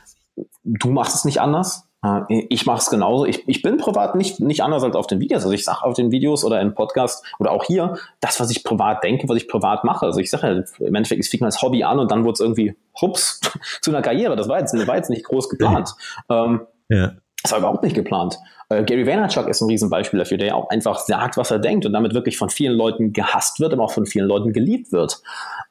[0.64, 1.90] du machst es nicht anders.
[2.04, 3.26] Äh, ich mache es genauso.
[3.26, 5.44] Ich, ich bin privat nicht, nicht anders als auf den Videos.
[5.44, 8.64] Also ich sage auf den Videos oder im Podcast oder auch hier das, was ich
[8.64, 10.06] privat denke, was ich privat mache.
[10.06, 12.40] Also ich sage ja, im Endeffekt, ich fing als Hobby an und dann wurde es
[12.40, 13.40] irgendwie, hups,
[13.82, 14.36] zu einer Karriere.
[14.36, 15.94] Das war jetzt, war jetzt nicht groß geplant.
[16.30, 16.46] Ja.
[16.46, 17.12] Ähm, ja.
[17.50, 18.38] Das war überhaupt nicht geplant.
[18.70, 21.88] Äh, Gary Vaynerchuk ist ein Riesenbeispiel dafür, der ja auch einfach sagt, was er denkt
[21.88, 25.20] und damit wirklich von vielen Leuten gehasst wird, aber auch von vielen Leuten geliebt wird.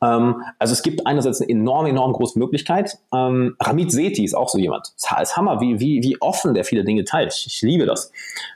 [0.02, 2.98] Ähm, also es gibt einerseits eine enorm, enorm große Möglichkeit.
[3.14, 4.92] Ähm, Ramit Sethi ist auch so jemand.
[4.96, 7.32] Es ist Hammer, wie, wie, wie offen der viele Dinge teilt.
[7.32, 8.10] Ich, ich liebe das.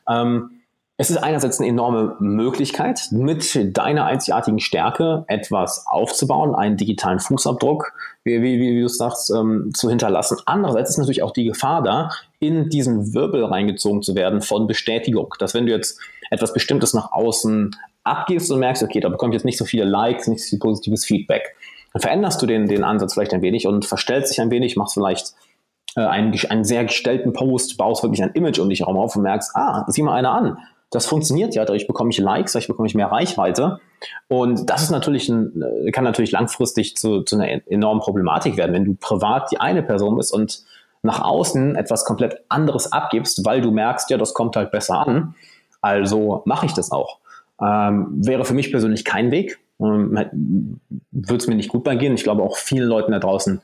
[0.09, 0.62] Ähm,
[0.99, 7.93] es ist einerseits eine enorme Möglichkeit, mit deiner einzigartigen Stärke etwas aufzubauen, einen digitalen Fußabdruck,
[8.25, 10.37] wie, wie, wie du sagst, ähm, zu hinterlassen.
[10.45, 15.35] Andererseits ist natürlich auch die Gefahr da, in diesen Wirbel reingezogen zu werden von Bestätigung.
[15.39, 15.99] Dass wenn du jetzt
[16.31, 17.75] etwas Bestimmtes nach außen
[18.05, 20.59] abgibst und merkst, okay, da bekomme ich jetzt nicht so viele Likes, nicht so viel
[20.59, 21.57] positives Feedback,
[21.95, 24.95] dann veränderst du den, den Ansatz vielleicht ein wenig und verstellst dich ein wenig, machst
[24.95, 25.35] vielleicht
[25.97, 29.23] äh, einen, einen sehr gestellten Post, baust wirklich ein Image um dich herum auf und
[29.23, 30.59] merkst, ah, sieh mal einer an
[30.93, 33.81] das funktioniert ja, dadurch bekomme ich Likes, dadurch bekomme ich mehr Reichweite.
[34.29, 38.73] Und das ist natürlich ein, äh, kann natürlich langfristig zu, zu einer enormen Problematik werden,
[38.73, 40.63] wenn du privat die eine Person bist und
[41.03, 45.35] nach außen etwas komplett anderes abgibst, weil du merkst, ja, das kommt halt besser an.
[45.81, 47.19] Also mache ich das auch.
[47.61, 49.59] Ähm, wäre für mich persönlich kein Weg.
[49.81, 50.79] Ähm,
[51.11, 52.15] Würde es mir nicht gut bei gehen.
[52.15, 53.63] Ich glaube auch vielen Leuten da draußen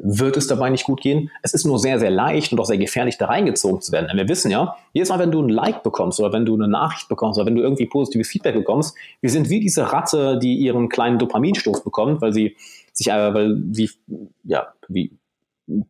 [0.00, 1.30] wird es dabei nicht gut gehen.
[1.42, 4.06] Es ist nur sehr, sehr leicht und auch sehr gefährlich, da reingezogen zu werden.
[4.08, 6.68] Denn wir wissen ja, jedes Mal, wenn du ein Like bekommst oder wenn du eine
[6.68, 10.54] Nachricht bekommst oder wenn du irgendwie positives Feedback bekommst, wir sind wie diese Ratte, die
[10.54, 12.56] ihren kleinen Dopaminstoß bekommt, weil sie
[12.92, 13.90] sich, äh, weil sie,
[14.44, 15.18] ja, wie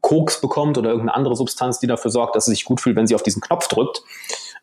[0.01, 3.07] Koks bekommt oder irgendeine andere Substanz, die dafür sorgt, dass sie sich gut fühlt, wenn
[3.07, 4.03] sie auf diesen Knopf drückt,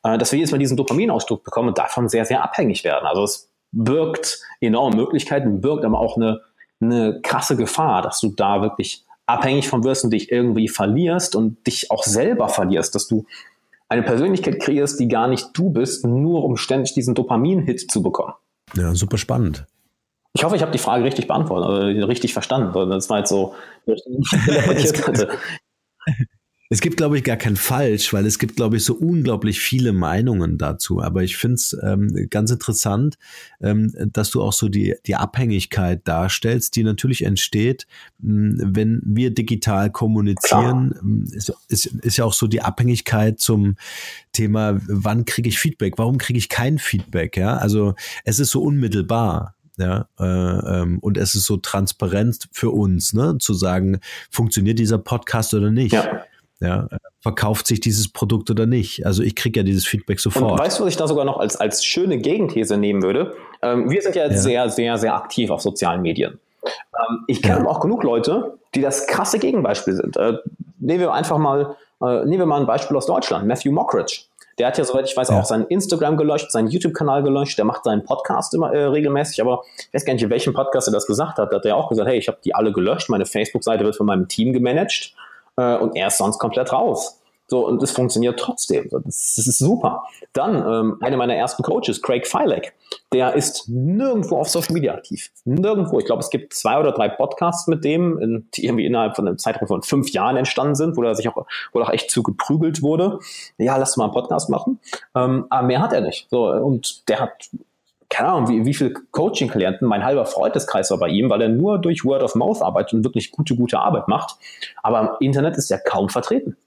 [0.03, 3.05] äh, dass wir jedes Mal diesen Dopaminausdruck bekommen und davon sehr, sehr abhängig werden.
[3.05, 6.41] Also es birgt enorme Möglichkeiten, birgt aber auch eine,
[6.81, 11.65] eine krasse Gefahr, dass du da wirklich abhängig von wirst und dich irgendwie verlierst und
[11.67, 13.25] dich auch selber verlierst, dass du
[13.88, 18.33] eine Persönlichkeit kreierst, die gar nicht du bist, nur um ständig diesen Dopamin-Hit zu bekommen.
[18.75, 19.65] Ja, super spannend.
[20.33, 22.73] Ich hoffe, ich habe die Frage richtig beantwortet, also richtig verstanden.
[22.89, 23.55] Das war jetzt so,
[26.67, 29.93] Es gibt, glaube ich, gar kein Falsch, weil es gibt, glaube ich, so unglaublich viele
[29.93, 30.99] Meinungen dazu.
[30.99, 33.17] Aber ich finde es ähm, ganz interessant,
[33.62, 37.86] ähm, dass du auch so die, die Abhängigkeit darstellst, die natürlich entsteht,
[38.19, 40.95] mh, hm, wenn wir digital kommunizieren.
[40.99, 43.75] Hm, ist, ist, ist ja auch so die Abhängigkeit zum
[44.32, 45.97] Thema, wann kriege ich Feedback?
[45.97, 47.38] Warum kriege ich kein Feedback?
[47.38, 49.54] Ja, also es ist so unmittelbar.
[49.78, 53.99] Ja, äh, ähm, und es ist so transparent für uns, ne, zu sagen,
[54.32, 55.91] funktioniert dieser Podcast oder nicht.
[55.91, 56.23] Ja.
[56.65, 56.88] Ja,
[57.21, 59.06] verkauft sich dieses Produkt oder nicht?
[59.06, 60.51] Also ich kriege ja dieses Feedback sofort.
[60.51, 63.36] Und weißt du, was ich da sogar noch als, als schöne Gegenthese nehmen würde?
[63.62, 66.39] Ähm, wir sind ja, ja, sehr, sehr, sehr aktiv auf sozialen Medien.
[66.63, 67.65] Ähm, ich kenne ja.
[67.65, 70.17] auch genug Leute, die das krasse Gegenbeispiel sind.
[70.17, 70.38] Äh,
[70.80, 74.25] nehmen wir einfach mal, äh, nehmen wir mal ein Beispiel aus Deutschland, Matthew Mockridge.
[74.58, 75.39] Der hat ja, soweit ich weiß, ja.
[75.39, 79.63] auch sein Instagram gelöscht, seinen YouTube-Kanal gelöscht, der macht seinen Podcast immer äh, regelmäßig, aber
[79.78, 81.51] ich weiß gar nicht, in welchem Podcast er das gesagt hat.
[81.51, 84.06] Da hat er auch gesagt, hey, ich habe die alle gelöscht, meine Facebook-Seite wird von
[84.06, 85.13] meinem Team gemanagt
[85.58, 87.20] äh, und er ist sonst komplett raus.
[87.48, 88.89] So, und es funktioniert trotzdem.
[88.89, 90.06] Das, das ist super.
[90.34, 92.74] Dann, ähm, einer meiner ersten Coaches, Craig Filek,
[93.13, 95.30] der ist nirgendwo auf Social Media aktiv.
[95.44, 96.00] Nirgendwo.
[96.00, 99.38] Ich glaube, es gibt zwei oder drei Podcasts mit dem, die irgendwie innerhalb von einem
[99.38, 102.24] Zeitraum von fünf Jahren entstanden sind, wo er sich auch, wo er auch echt zu
[102.24, 103.20] geprügelt wurde.
[103.60, 104.80] Ja, lass mal einen Podcast machen.
[105.13, 106.28] Ähm, aber mehr hat er nicht.
[106.32, 107.50] So, und der hat
[108.10, 111.80] keine Ahnung, wie, wie viele Coaching-Klienten, mein halber Freundeskreis war bei ihm, weil er nur
[111.80, 114.36] durch Word of Mouth arbeitet und wirklich gute, gute Arbeit macht.
[114.84, 116.58] Aber im Internet ist er kaum vertreten.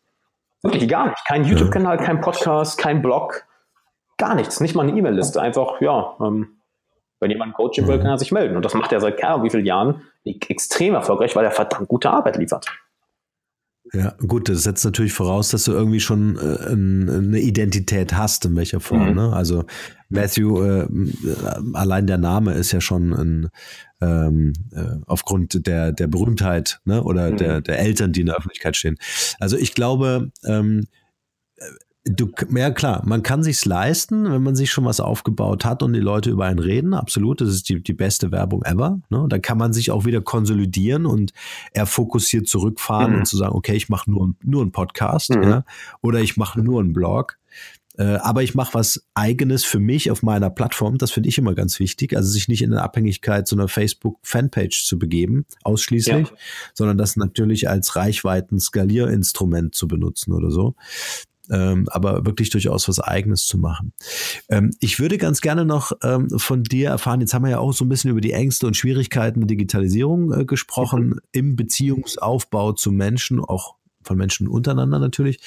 [0.62, 1.24] Wirklich gar nicht.
[1.26, 3.44] Kein YouTube-Kanal, kein Podcast, kein Blog,
[4.16, 4.60] gar nichts.
[4.60, 5.40] Nicht mal eine E-Mail-Liste.
[5.40, 6.58] Einfach, ja, ähm,
[7.20, 8.56] wenn jemand Coaching will, kann er sich melden.
[8.56, 12.10] Und das macht er seit keine wie vielen Jahren extrem erfolgreich, weil er verdammt gute
[12.10, 12.66] Arbeit liefert.
[13.92, 18.54] Ja, gut, das setzt natürlich voraus, dass du irgendwie schon äh, eine Identität hast, in
[18.54, 19.10] welcher Form.
[19.10, 19.14] Mhm.
[19.14, 19.32] Ne?
[19.32, 19.64] Also
[20.10, 20.86] Matthew, äh,
[21.72, 23.48] allein der Name ist ja schon ein,
[24.00, 27.02] ähm, äh, aufgrund der, der Berühmtheit ne?
[27.02, 27.36] oder mhm.
[27.38, 28.98] der, der Eltern, die in der Öffentlichkeit stehen.
[29.40, 30.86] Also ich glaube, ähm,
[32.04, 35.92] Du, ja klar, man kann sich's leisten, wenn man sich schon was aufgebaut hat und
[35.92, 36.94] die Leute über einen reden.
[36.94, 39.00] Absolut, das ist die, die beste Werbung ever.
[39.10, 39.26] Ne?
[39.28, 41.32] Dann kann man sich auch wieder konsolidieren und
[41.72, 43.18] eher fokussiert zurückfahren mhm.
[43.18, 45.42] und zu sagen, okay, ich mache nur, nur einen Podcast mhm.
[45.42, 45.64] ja?
[46.00, 47.36] oder ich mache nur einen Blog.
[47.98, 50.98] Äh, aber ich mache was Eigenes für mich auf meiner Plattform.
[50.98, 52.16] Das finde ich immer ganz wichtig.
[52.16, 56.36] Also sich nicht in eine Abhängigkeit zu einer Facebook-Fanpage zu begeben, ausschließlich, ja.
[56.74, 60.74] sondern das natürlich als Reichweiten-Skalierinstrument zu benutzen oder so
[61.50, 63.92] ähm, aber wirklich durchaus was Eigenes zu machen.
[64.48, 67.72] Ähm, ich würde ganz gerne noch ähm, von dir erfahren, jetzt haben wir ja auch
[67.72, 71.20] so ein bisschen über die Ängste und Schwierigkeiten der Digitalisierung äh, gesprochen, mhm.
[71.32, 75.40] im Beziehungsaufbau zu Menschen, auch von Menschen untereinander natürlich.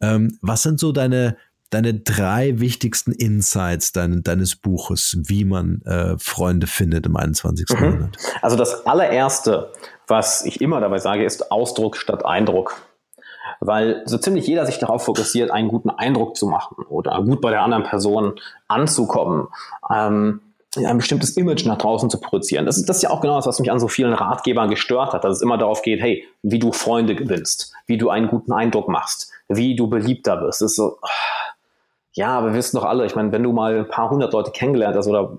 [0.00, 1.36] Ähm, was sind so deine
[1.70, 7.66] deine drei wichtigsten Insights dein, deines Buches, wie man äh, Freunde findet im 21.
[7.68, 7.84] Mhm.
[7.84, 8.16] Jahrhundert?
[8.42, 9.72] Also das allererste,
[10.06, 12.76] was ich immer dabei sage, ist Ausdruck statt Eindruck
[13.60, 17.50] weil so ziemlich jeder sich darauf fokussiert, einen guten Eindruck zu machen oder gut bei
[17.50, 18.34] der anderen Person
[18.68, 19.48] anzukommen.
[19.92, 20.40] Ähm,
[20.76, 22.66] ein bestimmtes Image nach draußen zu produzieren.
[22.66, 25.12] Das ist, das ist ja auch genau das, was mich an so vielen Ratgebern gestört
[25.12, 28.52] hat, dass es immer darauf geht, hey, wie du Freunde gewinnst, wie du einen guten
[28.52, 30.62] Eindruck machst, wie du beliebter wirst.
[30.62, 30.98] Das ist so,
[32.12, 34.96] ja, wir wissen doch alle, ich meine, wenn du mal ein paar hundert Leute kennengelernt
[34.96, 35.36] hast oder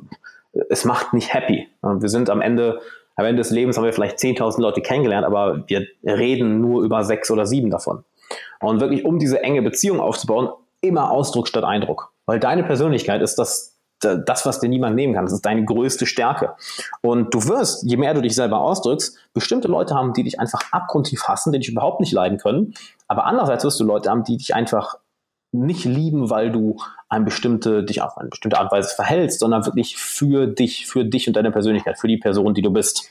[0.69, 1.67] es macht nicht happy.
[1.81, 2.79] Wir sind am Ende
[3.15, 7.03] am Ende des Lebens haben wir vielleicht 10.000 Leute kennengelernt, aber wir reden nur über
[7.03, 8.03] sechs oder sieben davon.
[8.59, 10.49] Und wirklich, um diese enge Beziehung aufzubauen,
[10.81, 12.11] immer Ausdruck statt Eindruck.
[12.25, 15.25] Weil deine Persönlichkeit ist das, das, was dir niemand nehmen kann.
[15.25, 16.55] Das ist deine größte Stärke.
[17.01, 20.59] Und du wirst, je mehr du dich selber ausdrückst, bestimmte Leute haben, die dich einfach
[20.71, 22.73] abgrundtief hassen, die dich überhaupt nicht leiden können.
[23.07, 24.97] Aber andererseits wirst du Leute haben, die dich einfach
[25.59, 26.77] nicht lieben, weil du
[27.09, 31.05] eine bestimmte, dich auf eine bestimmte Art und Weise verhältst, sondern wirklich für dich, für
[31.05, 33.09] dich und deine Persönlichkeit, für die Person, die du bist.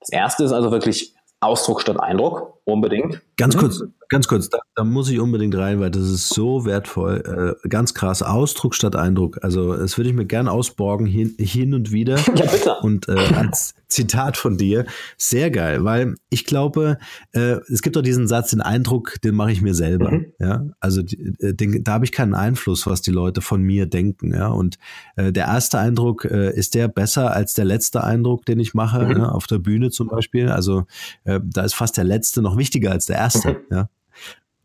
[0.00, 3.20] Das erste ist also wirklich Ausdruck statt Eindruck, unbedingt.
[3.36, 3.60] Ganz mhm.
[3.60, 7.56] kurz, ganz kurz, da, da, muss ich unbedingt rein, weil das ist so wertvoll.
[7.64, 9.38] Äh, ganz krass, Ausdruck statt Eindruck.
[9.42, 12.18] Also das würde ich mir gern ausborgen, hin, hin und wieder.
[12.40, 12.76] Ja, bitte.
[12.82, 14.86] Und äh, als Zitat von dir,
[15.18, 16.98] sehr geil, weil ich glaube,
[17.32, 20.12] äh, es gibt doch diesen Satz, den Eindruck, den mache ich mir selber.
[20.12, 20.26] Mhm.
[20.38, 24.32] Ja, also äh, den, da habe ich keinen Einfluss, was die Leute von mir denken.
[24.32, 24.78] Ja, und
[25.16, 29.04] äh, der erste Eindruck äh, ist der besser als der letzte Eindruck, den ich mache,
[29.04, 29.18] mhm.
[29.18, 30.48] ja, auf der Bühne zum Beispiel.
[30.48, 30.84] Also
[31.24, 33.48] da ist fast der letzte noch wichtiger als der erste.
[33.48, 33.56] Mhm.
[33.76, 33.88] Ja.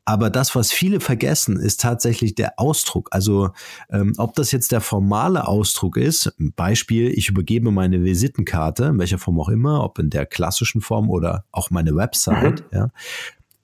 [0.07, 3.09] Aber das, was viele vergessen, ist tatsächlich der Ausdruck.
[3.11, 3.49] Also
[3.89, 9.17] ähm, ob das jetzt der formale Ausdruck ist, Beispiel, ich übergebe meine Visitenkarte, in welcher
[9.17, 12.77] Form auch immer, ob in der klassischen Form oder auch meine Website, mhm.
[12.77, 12.91] ja.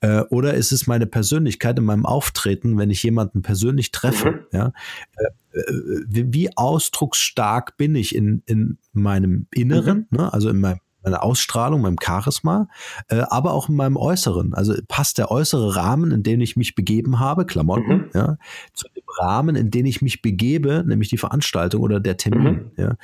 [0.01, 4.31] Äh, oder ist es meine Persönlichkeit in meinem Auftreten, wenn ich jemanden persönlich treffe?
[4.31, 4.39] Mhm.
[4.51, 4.73] Ja?
[5.15, 10.17] Äh, äh wie, wie, ausdrucksstark bin ich in, in meinem Inneren, mhm.
[10.17, 10.33] ne?
[10.33, 12.67] also in meinem meiner Ausstrahlung, meinem Charisma,
[13.09, 14.53] äh, aber auch in meinem Äußeren.
[14.53, 18.09] Also passt der äußere Rahmen, in den ich mich begeben habe, Klamotten, mhm.
[18.13, 18.37] ja,
[18.73, 22.53] zu dem Rahmen, in den ich mich begebe, nämlich die Veranstaltung oder der Termin.
[22.53, 22.71] Mhm.
[22.77, 22.95] Ja.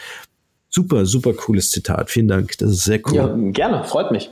[0.70, 2.10] Super, super cooles Zitat.
[2.10, 2.58] Vielen Dank.
[2.58, 3.16] Das ist sehr cool.
[3.16, 4.30] Ja, gerne, freut mich.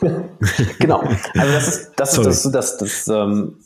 [0.78, 1.00] genau.
[1.00, 3.56] Also das ist das, ist das, das, das, das ähm,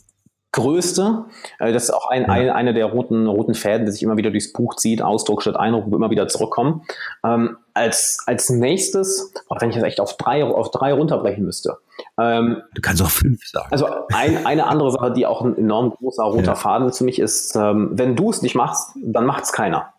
[0.54, 1.24] Größte.
[1.58, 4.30] Äh, das ist auch ein, ein, eine der roten, roten Fäden, die sich immer wieder
[4.30, 5.02] durchs Buch zieht.
[5.02, 6.82] Ausdruck statt Eindruck, immer wieder zurückkommen.
[7.24, 11.78] Ähm, als, als nächstes, wenn ich das echt auf drei, auf drei runterbrechen müsste.
[12.20, 13.66] Ähm, du kannst auch fünf sagen.
[13.72, 16.54] Also ein, eine andere Sache, die auch ein enorm großer roter ja.
[16.54, 19.92] Faden für mich ist, ähm, wenn du es nicht machst, dann macht es keiner.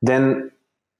[0.00, 0.50] Denn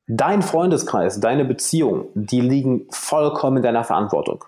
[0.07, 4.45] dein Freundeskreis, deine Beziehung, die liegen vollkommen in deiner Verantwortung.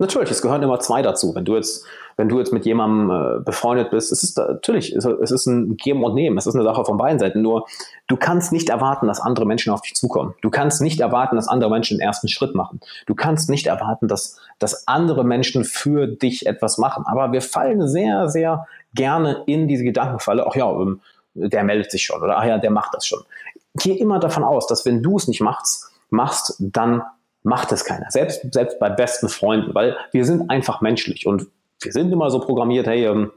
[0.00, 1.34] Natürlich, es gehören immer zwei dazu.
[1.34, 1.84] Wenn du jetzt,
[2.16, 6.02] wenn du jetzt mit jemandem äh, befreundet bist, es ist natürlich, es ist ein Geben
[6.02, 6.38] und Nehmen.
[6.38, 7.42] Es ist eine Sache von beiden Seiten.
[7.42, 7.66] Nur
[8.06, 10.34] du kannst nicht erwarten, dass andere Menschen auf dich zukommen.
[10.40, 12.80] Du kannst nicht erwarten, dass andere Menschen den ersten Schritt machen.
[13.04, 17.04] Du kannst nicht erwarten, dass, dass andere Menschen für dich etwas machen.
[17.06, 20.46] Aber wir fallen sehr, sehr gerne in diese Gedankenfalle.
[20.48, 21.02] Ach ja, ähm,
[21.34, 23.20] der meldet sich schon oder ach ja, der macht das schon.
[23.74, 27.02] Geh immer davon aus, dass wenn du es nicht machst, machst, dann
[27.42, 28.06] macht es keiner.
[28.10, 31.46] Selbst, selbst bei besten Freunden, weil wir sind einfach menschlich und
[31.80, 33.32] wir sind immer so programmiert, hey, ähm,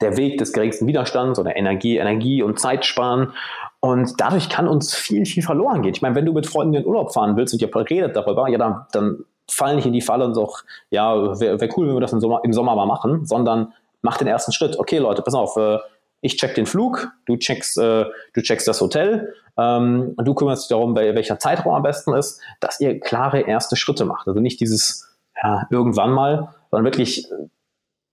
[0.00, 3.32] der Weg des geringsten Widerstands oder Energie, Energie und Zeit sparen.
[3.80, 5.94] Und dadurch kann uns viel, viel verloren gehen.
[5.94, 8.48] Ich meine, wenn du mit Freunden in den Urlaub fahren willst und ihr redet darüber,
[8.48, 10.52] ja, dann, dann fall nicht in die Falle und so,
[10.90, 14.16] ja, wäre wär cool, wenn wir das im Sommer, im Sommer mal machen, sondern mach
[14.16, 14.78] den ersten Schritt.
[14.78, 15.78] Okay, Leute, pass auf, äh,
[16.20, 18.04] ich check den Flug, du checkst, äh,
[18.34, 22.40] du checkst das Hotel ähm, und du kümmerst dich darum, welcher Zeitraum am besten ist,
[22.60, 24.26] dass ihr klare erste Schritte macht.
[24.26, 27.28] Also nicht dieses ja, irgendwann mal, sondern wirklich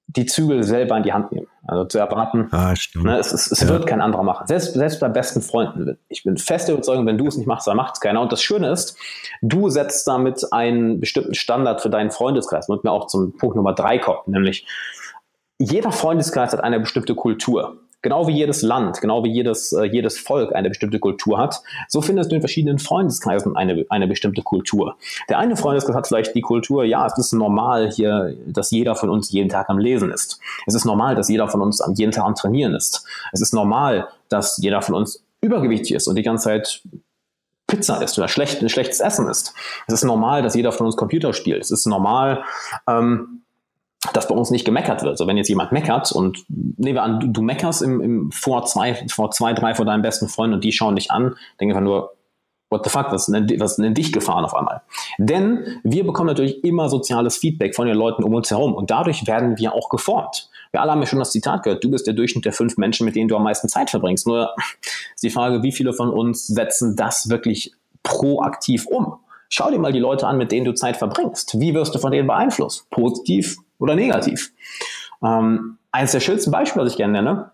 [0.07, 1.47] die Zügel selber in die Hand nehmen.
[1.67, 3.69] Also zu erwarten, ah, ne, es, es, es ja.
[3.69, 4.45] wird kein anderer machen.
[4.47, 5.97] Selbst, selbst bei besten Freunden.
[6.09, 8.21] Ich bin fest der Überzeugung, wenn du es nicht machst, dann macht es keiner.
[8.21, 8.97] Und das Schöne ist,
[9.41, 12.69] du setzt damit einen bestimmten Standard für deinen Freundeskreis.
[12.69, 14.67] Und mir auch zum Punkt Nummer drei kommt, nämlich
[15.57, 17.77] jeder Freundeskreis hat eine bestimmte Kultur.
[18.05, 22.03] Genau wie jedes Land, genau wie jedes, äh, jedes Volk eine bestimmte Kultur hat, so
[22.03, 24.95] findest du in verschiedenen Freundeskreisen eine, eine bestimmte Kultur.
[25.27, 29.09] Der eine Freundeskreis hat vielleicht die Kultur, ja, es ist normal hier, dass jeder von
[29.09, 30.39] uns jeden Tag am Lesen ist.
[30.67, 33.07] Es ist normal, dass jeder von uns am jeden Tag am Trainieren ist.
[33.31, 36.83] Es ist normal, dass jeder von uns übergewichtig ist und die ganze Zeit
[37.65, 39.55] Pizza isst oder schlecht, schlechtes Essen isst.
[39.87, 41.63] Es ist normal, dass jeder von uns Computer spielt.
[41.63, 42.43] Es ist normal,
[42.87, 43.34] ähm,
[44.13, 45.17] dass bei uns nicht gemeckert wird.
[45.17, 48.65] So, wenn jetzt jemand meckert und nehmen wir an, du, du meckerst im, im, vor,
[48.65, 51.85] zwei, vor zwei, drei vor deinen besten Freunden und die schauen dich an, denken einfach
[51.85, 52.15] nur,
[52.69, 54.81] what the fuck, was ist denn dich gefahren auf einmal?
[55.17, 59.27] Denn wir bekommen natürlich immer soziales Feedback von den Leuten um uns herum und dadurch
[59.27, 60.49] werden wir auch geformt.
[60.71, 63.05] Wir alle haben ja schon das Zitat gehört, du bist der Durchschnitt der fünf Menschen,
[63.05, 64.27] mit denen du am meisten Zeit verbringst.
[64.27, 64.53] Nur
[65.13, 67.71] ist die Frage, wie viele von uns setzen das wirklich
[68.03, 69.19] proaktiv um?
[69.47, 71.59] Schau dir mal die Leute an, mit denen du Zeit verbringst.
[71.59, 72.89] Wie wirst du von denen beeinflusst?
[72.89, 74.51] Positiv oder negativ.
[75.23, 77.51] Ähm, eines der schönsten Beispiele, was ich gerne nenne,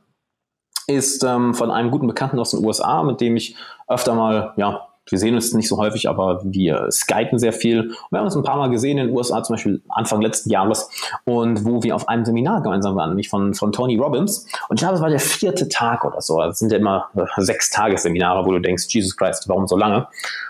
[0.88, 3.56] ist ähm, von einem guten Bekannten aus den USA, mit dem ich
[3.88, 7.82] öfter mal, ja, wir sehen uns nicht so häufig, aber wir skypen sehr viel.
[7.82, 10.50] Und wir haben uns ein paar Mal gesehen in den USA, zum Beispiel Anfang letzten
[10.50, 10.90] Jahres,
[11.26, 14.48] und wo wir auf einem Seminar gemeinsam waren, nämlich von, von Tony Robbins.
[14.70, 16.40] Und ich glaube, es war der vierte Tag oder so.
[16.40, 20.08] Das sind ja immer äh, sechs Tagesseminare, wo du denkst, Jesus Christ, warum so lange?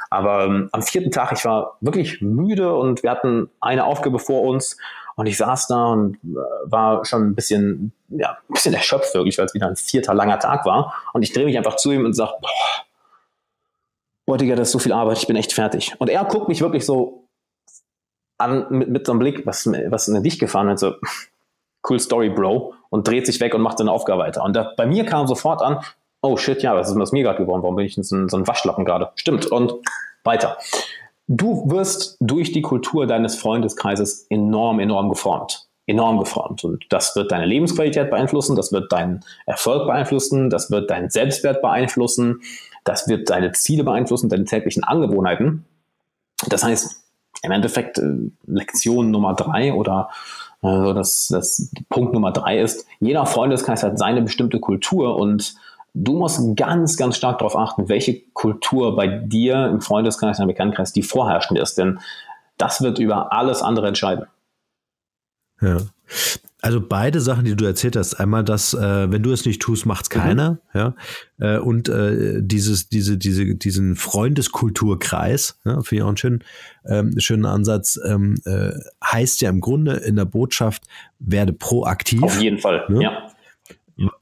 [0.10, 4.42] Aber ähm, am vierten Tag, ich war wirklich müde und wir hatten eine Aufgabe vor
[4.42, 4.78] uns
[5.16, 9.38] und ich saß da und äh, war schon ein bisschen, ja, ein bisschen erschöpft wirklich,
[9.38, 10.94] weil es wieder ein vierter langer Tag war.
[11.14, 12.50] Und ich drehe mich einfach zu ihm und sage, boah,
[14.26, 15.94] boah, Digga, das ist so viel Arbeit, ich bin echt fertig.
[16.00, 17.28] Und er guckt mich wirklich so
[18.38, 20.96] an mit, mit so einem Blick, was, was in dich gefahren hat, so,
[21.90, 24.44] cool Story, Bro, und dreht sich weg und macht seine Aufgabe weiter.
[24.44, 25.84] Und da, bei mir kam sofort an,
[26.22, 27.64] oh shit, ja, was ist mit mir gerade geworden?
[27.64, 29.12] Warum bin ich in so, so ein Waschlappen gerade?
[29.16, 29.48] Stimmt.
[29.48, 29.74] Und
[30.24, 30.58] weiter.
[31.28, 35.68] Du wirst durch die Kultur deines Freundeskreises enorm, enorm geformt.
[35.88, 36.64] Enorm geformt.
[36.64, 41.62] Und das wird deine Lebensqualität beeinflussen, das wird deinen Erfolg beeinflussen, das wird deinen Selbstwert
[41.62, 42.42] beeinflussen,
[42.84, 45.66] das wird deine Ziele beeinflussen, deine täglichen Angewohnheiten.
[46.48, 47.02] Das heißt,
[47.44, 50.10] im Endeffekt äh, Lektion Nummer drei oder
[50.62, 55.56] also das, das Punkt Nummer drei ist, jeder Freundeskreis hat seine bestimmte Kultur und
[55.94, 60.94] Du musst ganz, ganz stark darauf achten, welche Kultur bei dir im Freundeskreis, im Bekanntenkreis
[60.94, 62.00] die vorherrschende ist, denn
[62.58, 64.26] das wird über alles andere entscheiden.
[65.62, 65.78] Ja.
[66.64, 69.88] Also beide Sachen, die du erzählt hast, einmal das, äh, wenn du es nicht tust,
[69.88, 70.20] macht's mhm.
[70.20, 70.58] keiner, mhm.
[70.80, 70.96] ja,
[71.40, 76.44] äh, und äh, dieses, diese, diese, diesen Freundeskulturkreis, ja, finde ich auch einen schönen,
[76.86, 78.74] ähm, schönen Ansatz, ähm, äh,
[79.04, 80.84] heißt ja im Grunde in der Botschaft,
[81.18, 82.22] werde proaktiv.
[82.22, 83.04] Auf jeden Fall, ne?
[83.04, 83.31] ja.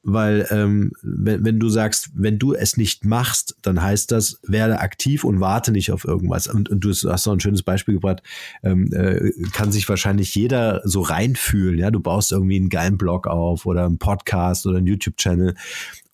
[0.03, 4.79] Weil ähm, wenn, wenn du sagst, wenn du es nicht machst, dann heißt das, werde
[4.79, 6.47] aktiv und warte nicht auf irgendwas.
[6.47, 8.21] Und, und du hast noch ein schönes Beispiel gebracht,
[8.63, 11.79] ähm, äh, kann sich wahrscheinlich jeder so reinfühlen.
[11.79, 15.55] Ja, du baust irgendwie einen geilen Blog auf oder einen Podcast oder einen YouTube-Channel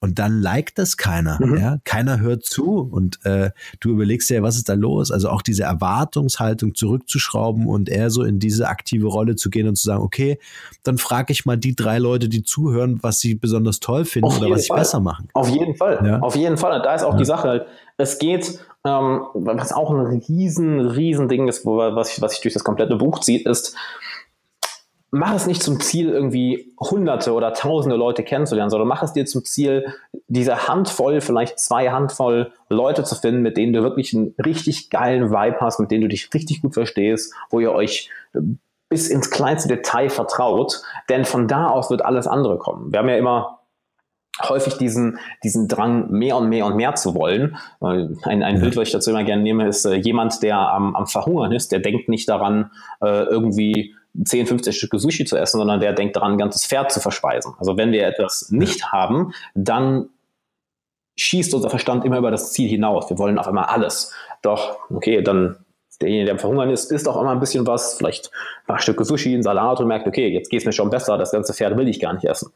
[0.06, 1.40] und dann liked das keiner.
[1.44, 1.58] Mhm.
[1.58, 1.78] Ja?
[1.84, 5.10] Keiner hört zu und äh, du überlegst dir, was ist da los?
[5.10, 9.78] Also auch diese Erwartungshaltung zurückzuschrauben und eher so in diese aktive Rolle zu gehen und
[9.78, 10.38] zu sagen, okay,
[10.84, 14.38] dann frage ich mal die drei Leute, die zuhören, was sie besonders toll finden Auf
[14.40, 14.78] oder was Fall.
[14.78, 15.28] ich besser machen.
[15.34, 16.00] Auf jeden Fall.
[16.06, 16.20] Ja?
[16.20, 16.84] Auf jeden Fall.
[16.84, 17.18] Da ist auch ja.
[17.18, 17.66] die Sache halt,
[17.98, 22.42] es geht, ähm, was auch ein riesen, riesen Ding ist, wo, was, ich, was sich
[22.42, 23.76] durch das komplette Buch zieht, ist,
[25.16, 29.26] mach es nicht zum Ziel, irgendwie hunderte oder tausende Leute kennenzulernen, sondern mach es dir
[29.26, 29.86] zum Ziel,
[30.28, 35.30] diese Handvoll, vielleicht zwei Handvoll Leute zu finden, mit denen du wirklich einen richtig geilen
[35.30, 38.10] Vibe hast, mit denen du dich richtig gut verstehst, wo ihr euch
[38.90, 42.92] bis ins kleinste Detail vertraut, denn von da aus wird alles andere kommen.
[42.92, 43.60] Wir haben ja immer
[44.44, 47.58] häufig diesen, diesen Drang, mehr und mehr und mehr zu wollen.
[47.80, 51.08] Ein, ein Bild, was ich dazu immer gerne nehme, ist äh, jemand, der am, am
[51.08, 52.72] Verhungern ist, der denkt nicht daran,
[53.02, 56.92] äh, irgendwie 10, 15 Stücke Sushi zu essen, sondern der denkt daran, ein ganzes Pferd
[56.92, 57.54] zu verspeisen.
[57.60, 60.10] Also wenn wir etwas nicht haben, dann
[61.18, 63.10] schießt unser Verstand immer über das Ziel hinaus.
[63.10, 64.14] Wir wollen auf einmal alles.
[64.42, 65.58] Doch, okay, dann
[66.02, 68.32] derjenige, der am Verhungern ist, isst auch immer ein bisschen was, vielleicht
[68.64, 71.18] ein paar Stücke Sushi, ein Salat und merkt, okay, jetzt geht es mir schon besser,
[71.18, 72.52] das ganze Pferd will ich gar nicht essen.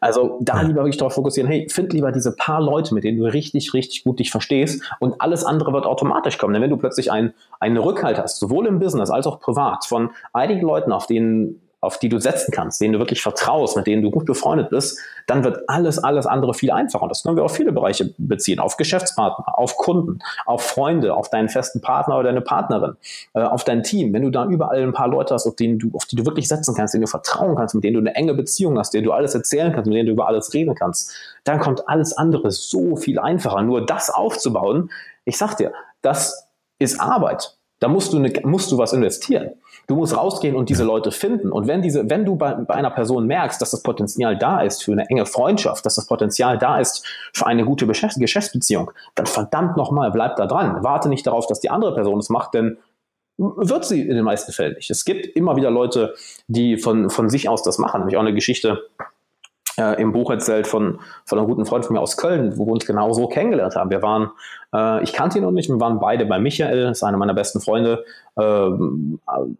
[0.00, 3.24] Also da lieber wirklich darauf fokussieren, hey, find lieber diese paar Leute, mit denen du
[3.24, 6.52] richtig, richtig gut dich verstehst und alles andere wird automatisch kommen.
[6.52, 10.10] Denn wenn du plötzlich ein, einen Rückhalt hast, sowohl im Business als auch privat, von
[10.32, 14.02] einigen Leuten, auf denen auf die du setzen kannst, denen du wirklich vertraust, mit denen
[14.02, 17.04] du gut befreundet bist, dann wird alles, alles andere viel einfacher.
[17.04, 21.30] Und das können wir auf viele Bereiche beziehen, auf Geschäftspartner, auf Kunden, auf Freunde, auf
[21.30, 22.96] deinen festen Partner oder deine Partnerin,
[23.34, 24.12] äh, auf dein Team.
[24.12, 26.48] Wenn du da überall ein paar Leute hast, auf, denen du, auf die du wirklich
[26.48, 29.12] setzen kannst, denen du vertrauen kannst, mit denen du eine enge Beziehung hast, denen du
[29.12, 31.14] alles erzählen kannst, mit denen du über alles reden kannst,
[31.44, 33.62] dann kommt alles andere so viel einfacher.
[33.62, 34.90] Nur das aufzubauen,
[35.24, 35.72] ich sag dir,
[36.02, 37.55] das ist Arbeit.
[37.78, 39.50] Da musst du, eine, musst du was investieren.
[39.86, 41.52] Du musst rausgehen und diese Leute finden.
[41.52, 44.82] Und wenn diese, wenn du bei, bei einer Person merkst, dass das Potenzial da ist
[44.82, 49.76] für eine enge Freundschaft, dass das Potenzial da ist für eine gute Geschäftsbeziehung, dann verdammt
[49.76, 50.82] nochmal, bleib da dran.
[50.82, 52.78] Warte nicht darauf, dass die andere Person es macht, denn
[53.38, 54.90] wird sie in den meisten Fällen nicht.
[54.90, 56.14] Es gibt immer wieder Leute,
[56.48, 58.00] die von, von sich aus das machen.
[58.00, 58.88] Nämlich auch eine Geschichte,
[59.78, 62.72] äh, im Buch erzählt von, von einem guten Freund von mir aus Köln, wo wir
[62.72, 63.90] uns genau so kennengelernt haben.
[63.90, 64.30] Wir waren,
[64.74, 67.60] äh, ich kannte ihn noch nicht, wir waren beide bei Michael, ist einer meiner besten
[67.60, 68.04] Freunde,
[68.36, 68.70] äh,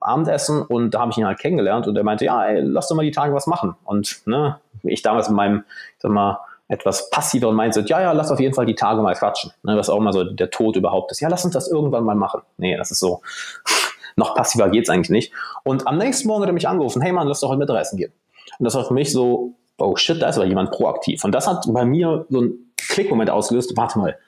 [0.01, 2.97] Abendessen und da habe ich ihn halt kennengelernt und er meinte, ja, ey, lass doch
[2.97, 3.75] mal die Tage was machen.
[3.85, 5.64] Und ne, ich damals in meinem,
[5.99, 9.53] sag mal, etwas passiveren Mindset, ja, ja, lass auf jeden Fall die Tage mal quatschen.
[9.62, 11.21] Ne, was auch immer so der Tod überhaupt ist.
[11.21, 12.43] Ja, lass uns das irgendwann mal machen.
[12.57, 13.23] Nee, das ist so,
[14.17, 15.33] noch passiver geht's eigentlich nicht.
[15.62, 18.12] Und am nächsten Morgen hat er mich angerufen, hey Mann, lass doch heute Mittagessen gehen.
[18.59, 21.24] Und das war für mich so, oh shit, da ist aber jemand proaktiv.
[21.24, 24.18] Und das hat bei mir so einen Klickmoment ausgelöst, warte mal,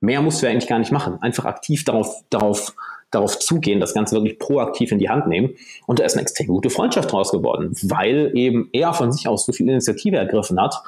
[0.00, 1.18] mehr musst du ja eigentlich gar nicht machen.
[1.20, 2.74] Einfach aktiv darauf, darauf,
[3.10, 5.54] darauf zugehen, das Ganze wirklich proaktiv in die Hand nehmen.
[5.86, 9.46] Und da ist eine extrem gute Freundschaft draus geworden, weil eben er von sich aus
[9.46, 10.82] so viel Initiative ergriffen hat.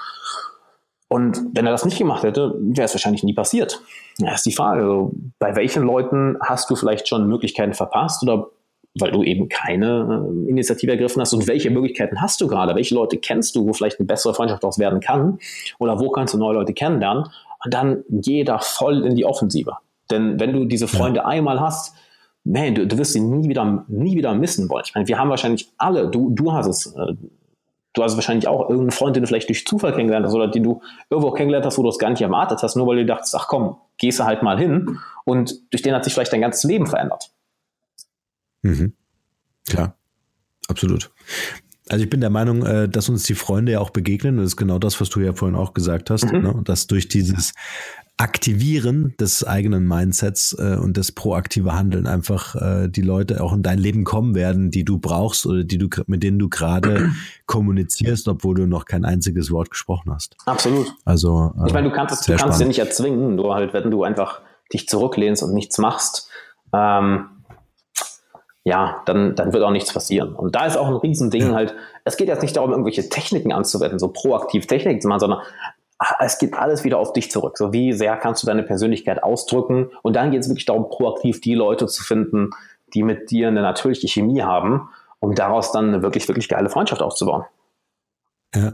[1.08, 3.80] Und wenn er das nicht gemacht hätte, wäre es wahrscheinlich nie passiert.
[4.18, 8.48] Da ist die Frage, also, bei welchen Leuten hast du vielleicht schon Möglichkeiten verpasst oder
[8.98, 11.32] weil du eben keine äh, Initiative ergriffen hast.
[11.32, 12.74] Und welche Möglichkeiten hast du gerade?
[12.74, 15.38] Welche Leute kennst du, wo vielleicht eine bessere Freundschaft daraus werden kann?
[15.78, 17.24] Oder wo kannst du neue Leute kennenlernen?
[17.64, 19.76] Und dann geh da voll in die Offensive.
[20.10, 21.26] Denn wenn du diese Freunde ja.
[21.26, 21.94] einmal hast,
[22.44, 24.84] man, du, du wirst sie nie wieder, nie wieder missen wollen.
[24.86, 27.14] Ich meine, wir haben wahrscheinlich alle, du, du hast es, äh,
[27.92, 30.62] du hast wahrscheinlich auch irgendeinen Freund, den du vielleicht durch Zufall kennengelernt hast oder den
[30.62, 30.80] du
[31.10, 33.46] irgendwo kennengelernt hast, wo du es gar nicht erwartet hast, nur weil du dachtest, ach
[33.48, 36.86] komm, gehst du halt mal hin und durch den hat sich vielleicht dein ganzes Leben
[36.86, 37.30] verändert.
[38.62, 38.92] Mhm.
[39.68, 39.96] Klar,
[40.68, 41.10] absolut.
[41.88, 44.36] Also ich bin der Meinung, äh, dass uns die Freunde ja auch begegnen.
[44.36, 46.42] Das ist genau das, was du ja vorhin auch gesagt hast, mhm.
[46.42, 46.60] ne?
[46.64, 47.52] dass durch dieses
[48.16, 53.62] Aktivieren des eigenen Mindsets äh, und das proaktive Handeln einfach äh, die Leute auch in
[53.62, 57.10] dein Leben kommen werden, die du brauchst oder die du mit denen du gerade
[57.46, 60.36] kommunizierst, obwohl du noch kein einziges Wort gesprochen hast.
[60.44, 60.94] Absolut.
[61.04, 64.04] Also ich meine, du kannst es, du kannst ja nicht erzwingen, nur halt, wenn du
[64.04, 64.42] einfach
[64.72, 66.28] dich zurücklehnst und nichts machst.
[66.74, 67.24] Ähm,
[68.64, 70.34] ja, dann, dann wird auch nichts passieren.
[70.34, 73.98] Und da ist auch ein Riesending halt, es geht jetzt nicht darum, irgendwelche Techniken anzuwenden,
[73.98, 75.40] so proaktiv Techniken zu machen, sondern
[75.98, 77.56] ah, es geht alles wieder auf dich zurück.
[77.56, 79.90] So wie sehr kannst du deine Persönlichkeit ausdrücken?
[80.02, 82.50] Und dann geht es wirklich darum, proaktiv die Leute zu finden,
[82.92, 84.88] die mit dir eine natürliche Chemie haben,
[85.20, 87.44] um daraus dann eine wirklich, wirklich geile Freundschaft aufzubauen.
[88.54, 88.72] Ja,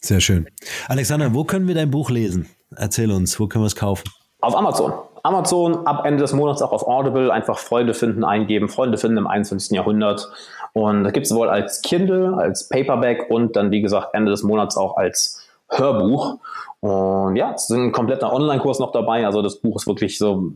[0.00, 0.48] sehr schön.
[0.88, 2.48] Alexander, wo können wir dein Buch lesen?
[2.76, 4.04] Erzähl uns, wo können wir es kaufen?
[4.40, 4.92] Auf Amazon.
[5.22, 9.26] Amazon ab Ende des Monats auch auf Audible einfach Freunde finden eingeben, Freunde finden im
[9.26, 9.76] 21.
[9.76, 10.28] Jahrhundert.
[10.72, 14.42] Und da gibt es sowohl als Kindle, als Paperback und dann, wie gesagt, Ende des
[14.42, 15.41] Monats auch als
[15.72, 16.38] Hörbuch.
[16.80, 19.24] Und ja, es ist ein kompletter Online-Kurs noch dabei.
[19.24, 20.52] Also das Buch ist wirklich so,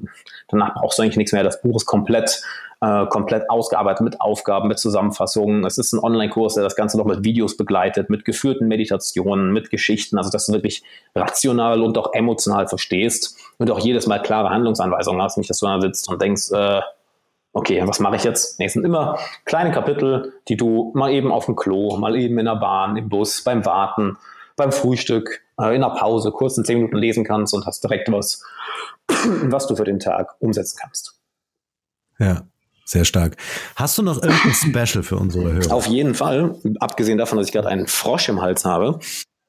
[0.48, 1.44] danach brauchst du eigentlich nichts mehr.
[1.44, 2.42] Das Buch ist komplett
[2.80, 5.64] äh, komplett ausgearbeitet mit Aufgaben, mit Zusammenfassungen.
[5.64, 9.70] Es ist ein Online-Kurs, der das Ganze noch mit Videos begleitet, mit geführten Meditationen, mit
[9.70, 10.82] Geschichten, also dass du wirklich
[11.14, 15.66] rational und auch emotional verstehst und auch jedes Mal klare Handlungsanweisungen hast, nicht, dass du
[15.66, 16.80] da sitzt und denkst, äh,
[17.54, 18.58] okay, was mache ich jetzt?
[18.58, 22.38] Nee, es sind immer kleine Kapitel, die du mal eben auf dem Klo, mal eben
[22.38, 24.18] in der Bahn, im Bus, beim Warten,
[24.56, 28.10] beim Frühstück, äh, in der Pause kurz in zehn Minuten lesen kannst und hast direkt
[28.10, 28.42] was,
[29.08, 31.14] was du für den Tag umsetzen kannst.
[32.18, 32.46] Ja,
[32.84, 33.36] sehr stark.
[33.74, 34.52] Hast du noch irgendein
[34.86, 35.72] Special für unsere Hörer?
[35.72, 36.56] Auf jeden Fall.
[36.80, 39.00] Abgesehen davon, dass ich gerade einen Frosch im Hals habe,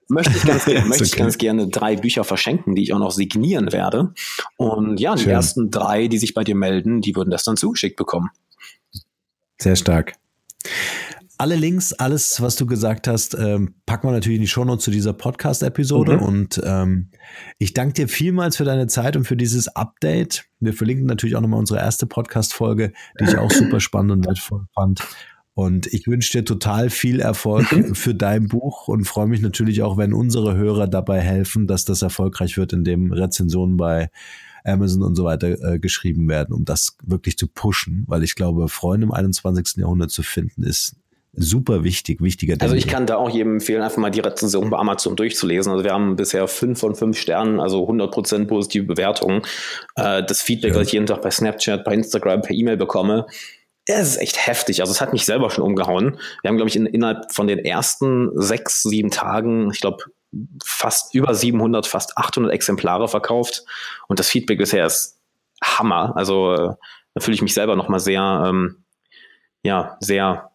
[0.10, 1.14] möchte ich ganz, gerne, möchte okay.
[1.14, 4.14] ich ganz gerne drei Bücher verschenken, die ich auch noch signieren werde.
[4.58, 5.32] Und ja, die Schön.
[5.32, 8.30] ersten drei, die sich bei dir melden, die würden das dann zugeschickt bekommen.
[9.60, 10.14] Sehr stark.
[11.40, 14.90] Alle Links, alles, was du gesagt hast, ähm, packen wir natürlich in die Shownotes zu
[14.90, 16.18] dieser Podcast-Episode.
[16.18, 16.24] Mhm.
[16.24, 17.12] Und ähm,
[17.60, 20.46] ich danke dir vielmals für deine Zeit und für dieses Update.
[20.60, 24.66] Wir verlinken natürlich auch nochmal unsere erste Podcast-Folge, die ich auch super spannend und wertvoll
[24.74, 25.08] fand.
[25.54, 27.94] Und ich wünsche dir total viel Erfolg mhm.
[27.94, 32.02] für dein Buch und freue mich natürlich auch, wenn unsere Hörer dabei helfen, dass das
[32.02, 34.10] erfolgreich wird, indem Rezensionen bei
[34.64, 38.70] Amazon und so weiter äh, geschrieben werden, um das wirklich zu pushen, weil ich glaube,
[38.70, 39.78] Freunde im 21.
[39.78, 40.96] Jahrhundert zu finden, ist
[41.34, 44.78] super wichtig, wichtiger Also ich kann da auch jedem empfehlen, einfach mal die Rezension bei
[44.78, 45.72] Amazon durchzulesen.
[45.72, 49.44] Also wir haben bisher fünf von fünf Sternen, also 100% positive Bewertungen.
[49.96, 50.80] Äh, das Feedback, ja.
[50.80, 53.28] das ich jeden Tag bei Snapchat, bei Instagram, per E-Mail bekomme,
[53.88, 54.82] es ist echt heftig.
[54.82, 56.20] Also es hat mich selber schon umgehauen.
[56.42, 60.04] Wir haben, glaube ich, in, innerhalb von den ersten sechs, sieben Tagen, ich glaube,
[60.64, 63.64] fast über 700, fast 800 Exemplare verkauft.
[64.08, 65.20] Und das Feedback bisher ist
[65.64, 66.14] Hammer.
[66.16, 66.74] Also äh,
[67.14, 68.84] da fühle ich mich selber nochmal sehr, ähm,
[69.64, 70.52] ja, sehr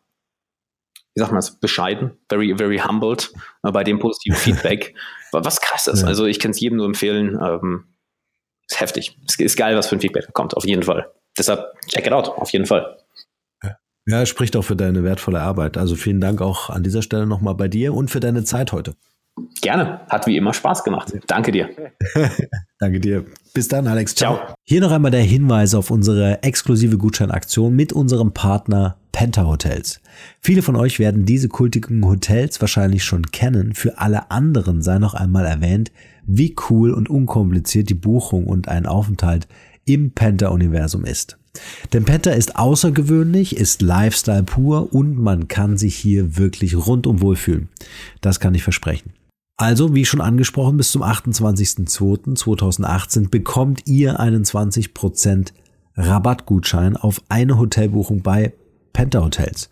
[1.14, 3.32] wie sagt man das, bescheiden, very, very humbled
[3.62, 4.94] äh, bei dem positiven Feedback.
[5.32, 6.02] Was krass ist.
[6.02, 6.08] Ja.
[6.08, 7.38] Also ich kann es jedem nur empfehlen.
[7.42, 7.84] Ähm,
[8.70, 9.18] ist heftig.
[9.26, 11.10] Ist, ist geil, was für ein Feedback kommt, auf jeden Fall.
[11.38, 12.98] Deshalb check it out, auf jeden Fall.
[14.06, 15.78] Ja, spricht auch für deine wertvolle Arbeit.
[15.78, 18.94] Also vielen Dank auch an dieser Stelle nochmal bei dir und für deine Zeit heute.
[19.60, 20.00] Gerne.
[20.08, 21.12] Hat wie immer Spaß gemacht.
[21.26, 21.70] Danke dir.
[22.78, 23.24] Danke dir.
[23.54, 24.14] Bis dann, Alex.
[24.14, 24.36] Ciao.
[24.36, 24.54] Ciao.
[24.64, 30.00] Hier noch einmal der Hinweis auf unsere exklusive Gutscheinaktion mit unserem Partner Penta Hotels.
[30.40, 33.74] Viele von euch werden diese kultigen Hotels wahrscheinlich schon kennen.
[33.74, 35.92] Für alle anderen sei noch einmal erwähnt,
[36.26, 39.46] wie cool und unkompliziert die Buchung und ein Aufenthalt
[39.84, 41.38] im Penta-Universum ist.
[41.92, 47.68] Denn Penta ist außergewöhnlich, ist Lifestyle pur und man kann sich hier wirklich rundum wohlfühlen.
[48.22, 49.12] Das kann ich versprechen.
[49.58, 55.52] Also, wie schon angesprochen, bis zum 28.02.2018 bekommt ihr einen 20%
[55.94, 58.54] Rabattgutschein auf eine Hotelbuchung bei
[58.92, 59.70] Penta Hotels.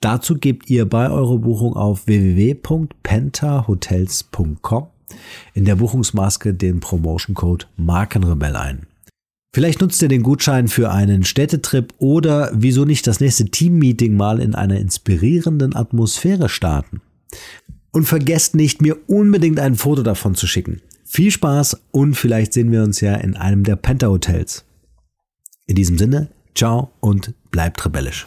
[0.00, 4.86] Dazu gebt ihr bei eurer Buchung auf www.pentahotels.com
[5.54, 8.86] in der Buchungsmaske den Promotion Code Markenrebell ein.
[9.54, 14.40] Vielleicht nutzt ihr den Gutschein für einen Städtetrip oder wieso nicht das nächste Teammeeting mal
[14.40, 17.02] in einer inspirierenden Atmosphäre starten.
[17.90, 20.80] Und vergesst nicht, mir unbedingt ein Foto davon zu schicken.
[21.04, 24.64] Viel Spaß und vielleicht sehen wir uns ja in einem der Penta Hotels.
[25.66, 28.26] In diesem Sinne, ciao und bleibt rebellisch.